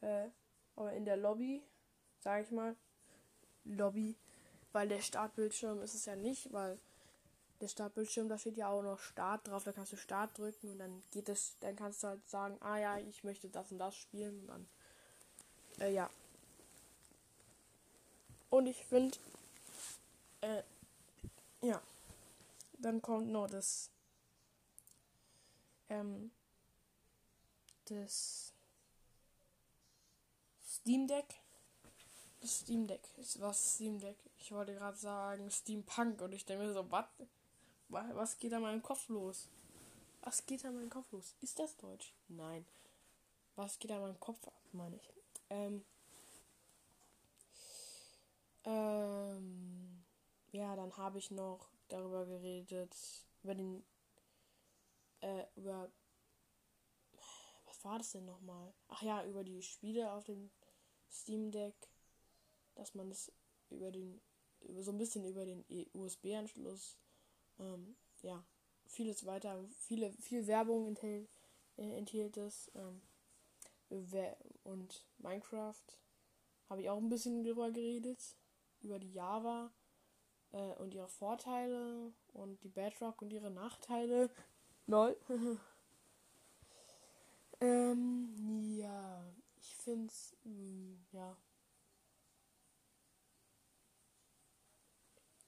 äh, 0.00 0.28
in 0.96 1.04
der 1.04 1.16
Lobby, 1.16 1.62
sage 2.20 2.44
ich 2.44 2.50
mal, 2.50 2.76
Lobby, 3.64 4.16
weil 4.72 4.88
der 4.88 5.00
Startbildschirm 5.00 5.82
ist 5.82 5.94
es 5.94 6.06
ja 6.06 6.16
nicht, 6.16 6.52
weil 6.52 6.78
der 7.60 7.68
Startbildschirm, 7.68 8.28
da 8.28 8.38
steht 8.38 8.56
ja 8.56 8.68
auch 8.68 8.82
noch 8.82 8.98
Start 8.98 9.46
drauf, 9.46 9.64
da 9.64 9.72
kannst 9.72 9.92
du 9.92 9.96
Start 9.96 10.36
drücken 10.36 10.72
und 10.72 10.78
dann 10.78 11.02
geht 11.12 11.28
es, 11.28 11.56
dann 11.60 11.76
kannst 11.76 12.02
du 12.02 12.08
halt 12.08 12.28
sagen, 12.28 12.56
ah 12.60 12.78
ja, 12.78 12.98
ich 12.98 13.22
möchte 13.22 13.48
das 13.48 13.70
und 13.70 13.78
das 13.78 13.94
spielen 13.94 14.40
und 14.40 14.46
dann, 14.48 14.68
äh, 15.78 15.92
ja. 15.92 16.10
Und 18.50 18.66
ich 18.66 18.84
finde, 18.84 19.16
äh, 20.40 20.62
ja, 21.60 21.80
dann 22.78 23.00
kommt 23.00 23.30
noch 23.30 23.48
das 23.48 23.90
ähm, 25.92 26.30
das 27.84 28.52
Steam 30.66 31.06
Deck. 31.06 31.26
Das 32.40 32.60
Steam 32.60 32.86
Deck. 32.86 33.02
Ist 33.18 33.40
was 33.40 33.74
Steam 33.74 34.00
Deck? 34.00 34.16
Ich 34.38 34.52
wollte 34.52 34.74
gerade 34.74 34.96
sagen 34.96 35.50
Steampunk 35.50 36.20
und 36.22 36.32
ich 36.32 36.44
denke 36.44 36.64
mir 36.64 36.72
so, 36.72 36.90
was? 36.90 37.06
Was 37.88 38.38
geht 38.38 38.52
an 38.54 38.62
meinem 38.62 38.82
Kopf 38.82 39.08
los? 39.08 39.48
Was 40.22 40.46
geht 40.46 40.64
an 40.64 40.74
meinem 40.74 40.90
Kopf 40.90 41.12
los? 41.12 41.34
Ist 41.42 41.58
das 41.58 41.76
Deutsch? 41.76 42.12
Nein. 42.28 42.64
Was 43.54 43.78
geht 43.78 43.92
an 43.92 44.00
meinem 44.00 44.18
Kopf 44.18 44.46
ab, 44.46 44.58
meine 44.72 44.96
ich. 44.96 45.12
Ähm, 45.50 45.84
ähm, 48.64 50.02
ja, 50.52 50.74
dann 50.74 50.96
habe 50.96 51.18
ich 51.18 51.30
noch 51.30 51.68
darüber 51.88 52.24
geredet, 52.24 52.96
über 53.42 53.54
den 53.54 53.84
äh, 55.22 55.44
über. 55.56 55.90
Was 57.66 57.84
war 57.84 57.98
das 57.98 58.12
denn 58.12 58.26
nochmal? 58.26 58.72
Ach 58.88 59.02
ja, 59.02 59.24
über 59.24 59.42
die 59.42 59.62
Spiele 59.62 60.12
auf 60.12 60.24
dem 60.24 60.50
Steam 61.10 61.50
Deck. 61.50 61.74
Dass 62.74 62.94
man 62.94 63.08
das 63.08 63.32
über 63.70 63.90
den. 63.90 64.20
Über, 64.60 64.82
so 64.82 64.92
ein 64.92 64.98
bisschen 64.98 65.24
über 65.24 65.44
den 65.44 65.64
e 65.68 65.86
USB-Anschluss. 65.94 66.96
Ähm, 67.58 67.96
ja, 68.22 68.44
vieles 68.86 69.26
weiter. 69.26 69.64
Viele, 69.70 70.12
viel 70.12 70.46
Werbung 70.46 70.86
enthält, 70.86 71.28
äh, 71.76 71.96
enthielt 71.96 72.36
es. 72.36 72.70
Ähm, 72.74 73.02
und 74.64 75.06
Minecraft 75.18 75.84
habe 76.68 76.82
ich 76.82 76.88
auch 76.88 76.98
ein 76.98 77.08
bisschen 77.08 77.44
drüber 77.44 77.70
geredet. 77.70 78.36
Über 78.80 78.98
die 78.98 79.12
Java 79.12 79.70
äh, 80.52 80.56
und 80.56 80.94
ihre 80.94 81.08
Vorteile 81.08 82.12
und 82.32 82.62
die 82.62 82.68
Bedrock 82.68 83.22
und 83.22 83.32
ihre 83.32 83.50
Nachteile. 83.50 84.30
Lol. 84.86 85.16
ähm, 87.60 88.74
ja, 88.76 89.24
ich 89.56 89.76
find's, 89.76 90.34
mh, 90.44 90.52
hm, 90.52 91.06
ja. 91.12 91.36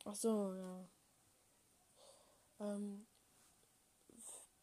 Ach 0.05 0.15
so, 0.15 0.55
ja. 0.55 0.87
Ähm, 2.61 3.07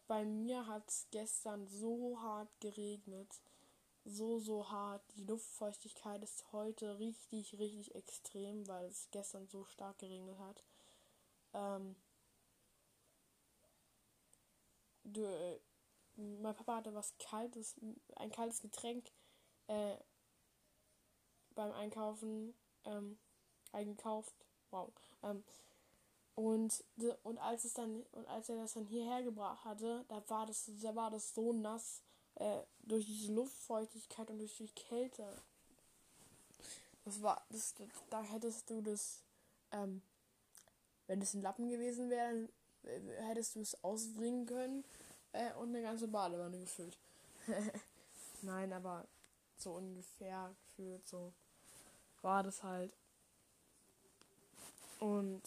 bei 0.07 0.25
mir 0.25 0.67
hat's 0.67 1.07
gestern 1.11 1.67
so 1.67 2.19
hart 2.21 2.49
geregnet. 2.59 3.41
So, 4.03 4.39
so 4.39 4.69
hart. 4.69 5.03
Die 5.15 5.23
Luftfeuchtigkeit 5.23 6.23
ist 6.23 6.51
heute 6.51 6.99
richtig, 6.99 7.57
richtig 7.59 7.95
extrem, 7.95 8.67
weil 8.67 8.87
es 8.87 9.07
gestern 9.11 9.47
so 9.47 9.63
stark 9.65 9.99
geregnet 9.99 10.37
hat. 10.39 10.63
Ähm, 11.53 11.95
du, 15.03 15.23
äh, 15.23 15.59
mein 16.17 16.55
Papa 16.55 16.77
hatte 16.77 16.93
was 16.93 17.17
Kaltes, 17.17 17.75
ein 18.15 18.31
kaltes 18.31 18.61
Getränk 18.61 19.11
äh, 19.67 19.95
beim 21.55 21.71
Einkaufen 21.71 22.53
ähm, 22.85 23.17
eingekauft. 23.71 24.35
Wow. 24.69 24.91
Ähm, 25.23 25.43
und, 26.35 26.83
und 27.23 27.37
als 27.39 27.65
es 27.65 27.73
dann, 27.73 28.03
und 28.13 28.27
als 28.27 28.49
er 28.49 28.55
das 28.55 28.73
dann 28.73 28.85
hierher 28.85 29.21
gebracht 29.23 29.65
hatte, 29.65 30.05
da 30.07 30.27
war 30.29 30.45
das, 30.45 30.69
da 30.81 30.95
war 30.95 31.11
das 31.11 31.33
so 31.33 31.53
nass 31.53 32.01
äh, 32.35 32.61
durch 32.79 33.05
diese 33.05 33.33
Luftfeuchtigkeit 33.33 34.29
und 34.29 34.39
durch 34.39 34.55
die 34.57 34.69
Kälte. 34.69 35.41
Das 37.03 37.21
war, 37.21 37.45
das, 37.49 37.73
da 38.09 38.21
hättest 38.21 38.69
du 38.69 38.81
das, 38.81 39.23
ähm, 39.71 40.01
wenn 41.07 41.21
es 41.21 41.33
ein 41.33 41.41
Lappen 41.41 41.67
gewesen 41.67 42.09
wäre, 42.09 42.47
hättest 42.83 43.55
du 43.55 43.61
es 43.61 43.83
ausbringen 43.83 44.45
können 44.45 44.83
äh, 45.33 45.53
und 45.53 45.69
eine 45.69 45.81
ganze 45.81 46.07
Badewanne 46.07 46.59
gefüllt. 46.59 46.97
Nein, 48.41 48.73
aber 48.73 49.07
so 49.57 49.73
ungefähr 49.73 50.55
gefühlt 50.67 51.07
so 51.07 51.33
war 52.21 52.43
das 52.43 52.63
halt. 52.63 52.93
Und 54.99 55.41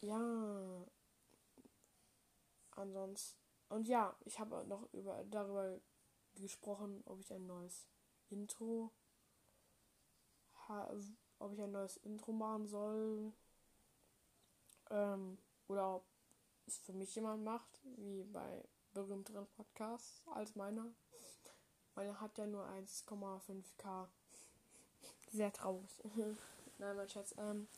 ja, 0.00 0.84
ansonsten. 2.72 3.36
Und 3.68 3.88
ja, 3.88 4.14
ich 4.24 4.38
habe 4.38 4.64
noch 4.68 4.88
über 4.92 5.24
darüber 5.30 5.80
gesprochen, 6.36 7.02
ob 7.04 7.18
ich 7.20 7.32
ein 7.32 7.46
neues 7.46 7.88
Intro 8.30 8.92
ob 11.38 11.52
ich 11.52 11.60
ein 11.60 11.72
neues 11.72 11.96
Intro 11.98 12.32
machen 12.32 12.66
soll. 12.66 13.32
Ähm, 14.90 15.38
oder 15.68 15.96
ob 15.96 16.04
es 16.66 16.78
für 16.78 16.92
mich 16.92 17.14
jemand 17.14 17.44
macht, 17.44 17.80
wie 17.96 18.24
bei 18.24 18.64
berühmteren 18.92 19.46
Podcasts 19.56 20.22
als 20.26 20.54
meiner. 20.54 20.86
Meiner 21.94 22.20
hat 22.20 22.36
ja 22.38 22.46
nur 22.46 22.66
1,5k. 22.66 24.08
Sehr 25.32 25.52
traurig. 25.52 25.90
Nein, 26.78 26.96
mein 26.96 27.08
Schatz. 27.08 27.34
Ähm, 27.38 27.68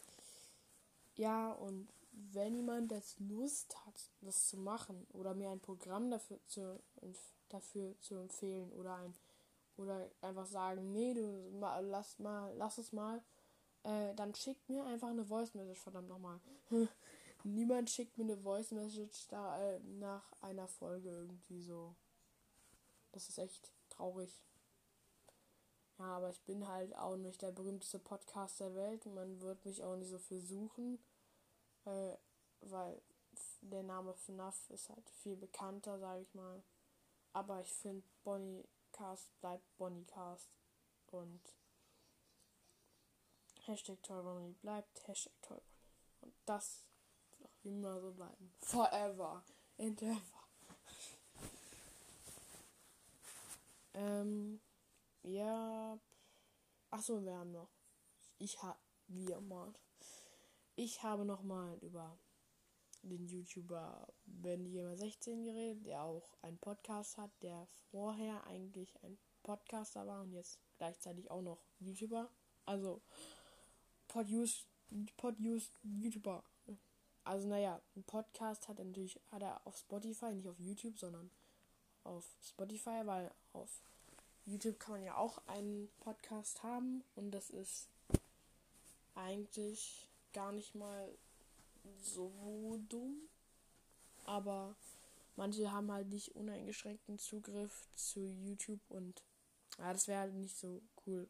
ja, 1.15 1.53
und 1.53 1.89
wenn 2.33 2.55
jemand 2.55 2.91
jetzt 2.91 3.21
Lust 3.21 3.77
hat, 3.87 4.11
das 4.21 4.49
zu 4.49 4.57
machen 4.57 5.07
oder 5.13 5.35
mir 5.35 5.51
ein 5.51 5.61
Programm 5.61 6.11
dafür 6.11 6.39
zu, 6.47 6.81
dafür 7.49 7.95
zu 8.01 8.17
empfehlen 8.17 8.73
oder 8.73 8.95
ein 8.97 9.15
oder 9.77 10.11
einfach 10.21 10.47
sagen, 10.47 10.93
nee, 10.93 11.15
du 11.15 11.51
lass 11.61 12.19
mal, 12.19 12.53
lass 12.57 12.79
es 12.79 12.93
mal, 12.93 13.23
äh, 13.85 14.15
dann 14.15 14.35
schickt 14.35 14.69
mir 14.69 14.85
einfach 14.85 15.09
eine 15.09 15.25
Voice 15.25 15.55
Message, 15.55 15.81
verdammt 15.81 16.09
nochmal. 16.09 16.41
Niemand 17.45 17.91
schickt 17.91 18.19
mir 18.19 18.25
eine 18.25 18.37
Voice 18.37 18.73
Message 18.73 19.29
da 19.29 19.61
äh, 19.63 19.79
nach 19.81 20.33
einer 20.41 20.69
Folge 20.69 21.09
irgendwie 21.09 21.63
so. 21.63 21.95
Das 23.13 23.29
ist 23.29 23.39
echt 23.39 23.73
traurig. 23.89 24.45
Ja, 25.99 26.17
aber 26.17 26.31
ich 26.31 26.41
bin 26.43 26.67
halt 26.69 26.95
auch 26.97 27.17
nicht 27.17 27.43
der 27.43 27.53
berühmteste 27.53 27.99
Podcast 27.99 28.61
der 28.61 28.75
Welt. 28.75 29.07
Man 29.07 29.41
wird 29.41 29.65
mich 29.65 29.83
auch 29.83 29.97
nicht 29.97 30.11
so 30.11 30.19
viel 30.19 30.41
suchen, 30.41 30.99
äh, 31.85 32.17
weil 32.61 33.01
der 33.63 33.83
Name 33.83 34.15
FNAF 34.15 34.71
ist 34.71 34.89
halt 34.91 35.09
viel 35.11 35.37
bekannter, 35.37 35.99
sage 35.99 36.23
ich 36.23 36.35
mal. 36.35 36.63
Aber 37.33 37.61
ich 37.61 37.73
finde 37.73 38.07
Bonnie 38.25 38.65
Cast 38.93 39.39
bleibt 39.41 39.77
Bonnycast. 39.77 40.49
Und 41.11 41.41
Hashtag 43.65 44.03
Toybonny 44.03 44.53
bleibt 44.55 45.07
Hashtag 45.07 45.33
Toybonny. 45.43 45.63
Und 46.21 46.35
das 46.47 46.88
immer 47.63 48.01
so 48.01 48.13
bleiben. 48.13 48.53
Forever 48.61 49.43
and 49.79 50.03
ever. 50.03 50.23
ähm, 53.95 54.61
ja. 55.23 55.99
Achso, 56.91 57.23
wir 57.23 57.35
haben 57.37 57.53
noch. 57.53 57.71
Ich 58.39 58.63
habe. 58.63 58.79
Wir 59.09 59.41
mal. 59.41 59.73
Ich 60.77 61.03
habe 61.03 61.25
noch 61.25 61.43
mal 61.43 61.79
über 61.79 62.19
den 63.03 63.27
YouTuber 63.27 64.07
Benjamin 64.27 64.97
16 64.97 65.45
geredet, 65.45 65.87
der 65.87 66.03
auch 66.03 66.37
einen 66.43 66.59
Podcast 66.59 67.17
hat, 67.17 67.31
der 67.43 67.67
vorher 67.91 68.45
eigentlich 68.47 68.95
ein 69.03 69.19
Podcaster 69.43 70.07
war 70.07 70.23
und 70.23 70.33
jetzt 70.33 70.59
gleichzeitig 70.77 71.31
auch 71.31 71.43
noch 71.43 71.59
YouTuber. 71.81 72.31
Also 72.67 73.01
Poduse, 74.09 74.65
Poduse 75.17 75.71
YouTuber. 75.83 76.45
Also 77.29 77.47
naja, 77.47 77.79
ein 77.95 78.05
Podcast 78.05 78.69
hat 78.69 78.79
er 78.79 78.87
natürlich 78.87 79.21
hat 79.31 79.43
er 79.43 79.61
auf 79.67 79.77
Spotify, 79.77 80.33
nicht 80.33 80.49
auf 80.49 80.59
YouTube, 80.59 80.97
sondern 80.97 81.31
auf 82.03 82.25
Spotify, 82.41 83.03
weil 83.05 83.31
auf 83.53 83.83
YouTube 84.47 84.81
kann 84.81 84.95
man 84.95 85.05
ja 85.05 85.15
auch 85.15 85.37
einen 85.47 85.91
Podcast 86.01 86.63
haben 86.63 87.05
und 87.17 87.33
das 87.33 87.51
ist 87.51 87.87
eigentlich 89.15 90.09
gar 90.33 90.53
nicht 90.53 90.75
mal 90.75 91.07
so 92.01 92.81
dumm. 92.89 93.29
Aber 94.25 94.75
manche 95.37 95.71
haben 95.71 95.93
halt 95.93 96.09
nicht 96.09 96.35
uneingeschränkten 96.35 97.19
Zugriff 97.19 97.89
zu 97.95 98.21
YouTube 98.25 98.81
und 98.89 99.23
ja, 99.77 99.93
das 99.93 100.09
wäre 100.09 100.21
halt 100.21 100.35
nicht 100.35 100.57
so 100.57 100.81
cool. 101.07 101.29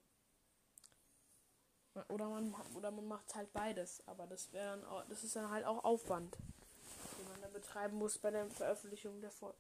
Oder 2.09 2.29
man 2.29 2.55
oder 2.75 2.91
man 2.91 3.07
macht 3.09 3.35
halt 3.35 3.53
beides, 3.53 4.03
aber 4.07 4.27
das 4.27 4.53
wäre 4.53 4.77
dann 4.77 4.85
auch, 4.85 5.05
das 5.09 5.25
ist 5.25 5.37
dann 5.37 5.51
halt 5.51 5.65
auch 5.65 5.85
Aufwand, 5.85 6.37
den 7.19 7.29
man 7.29 7.41
dann 7.41 7.53
betreiben 7.53 7.97
muss 7.97 8.19
bei 8.19 8.31
der 8.31 8.49
Veröffentlichung 8.51 9.21
der 9.21 9.31
Folge. 9.31 9.57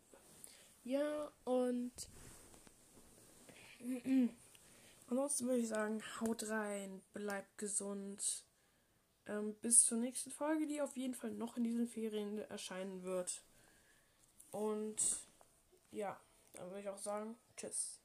Ja, 0.84 1.30
und 1.44 1.92
ansonsten 5.08 5.46
würde 5.46 5.60
ich 5.60 5.68
sagen, 5.68 6.02
haut 6.20 6.48
rein, 6.48 7.02
bleibt 7.12 7.58
gesund 7.58 8.44
ähm, 9.26 9.54
bis 9.60 9.84
zur 9.84 9.98
nächsten 9.98 10.30
Folge, 10.30 10.66
die 10.66 10.80
auf 10.80 10.96
jeden 10.96 11.14
Fall 11.14 11.30
noch 11.30 11.56
in 11.56 11.64
diesen 11.64 11.86
Ferien 11.86 12.38
erscheinen 12.50 13.02
wird. 13.02 13.42
Und 14.50 14.96
ja, 15.90 16.18
dann 16.54 16.68
würde 16.68 16.80
ich 16.80 16.88
auch 16.88 16.98
sagen, 16.98 17.36
tschüss. 17.56 18.00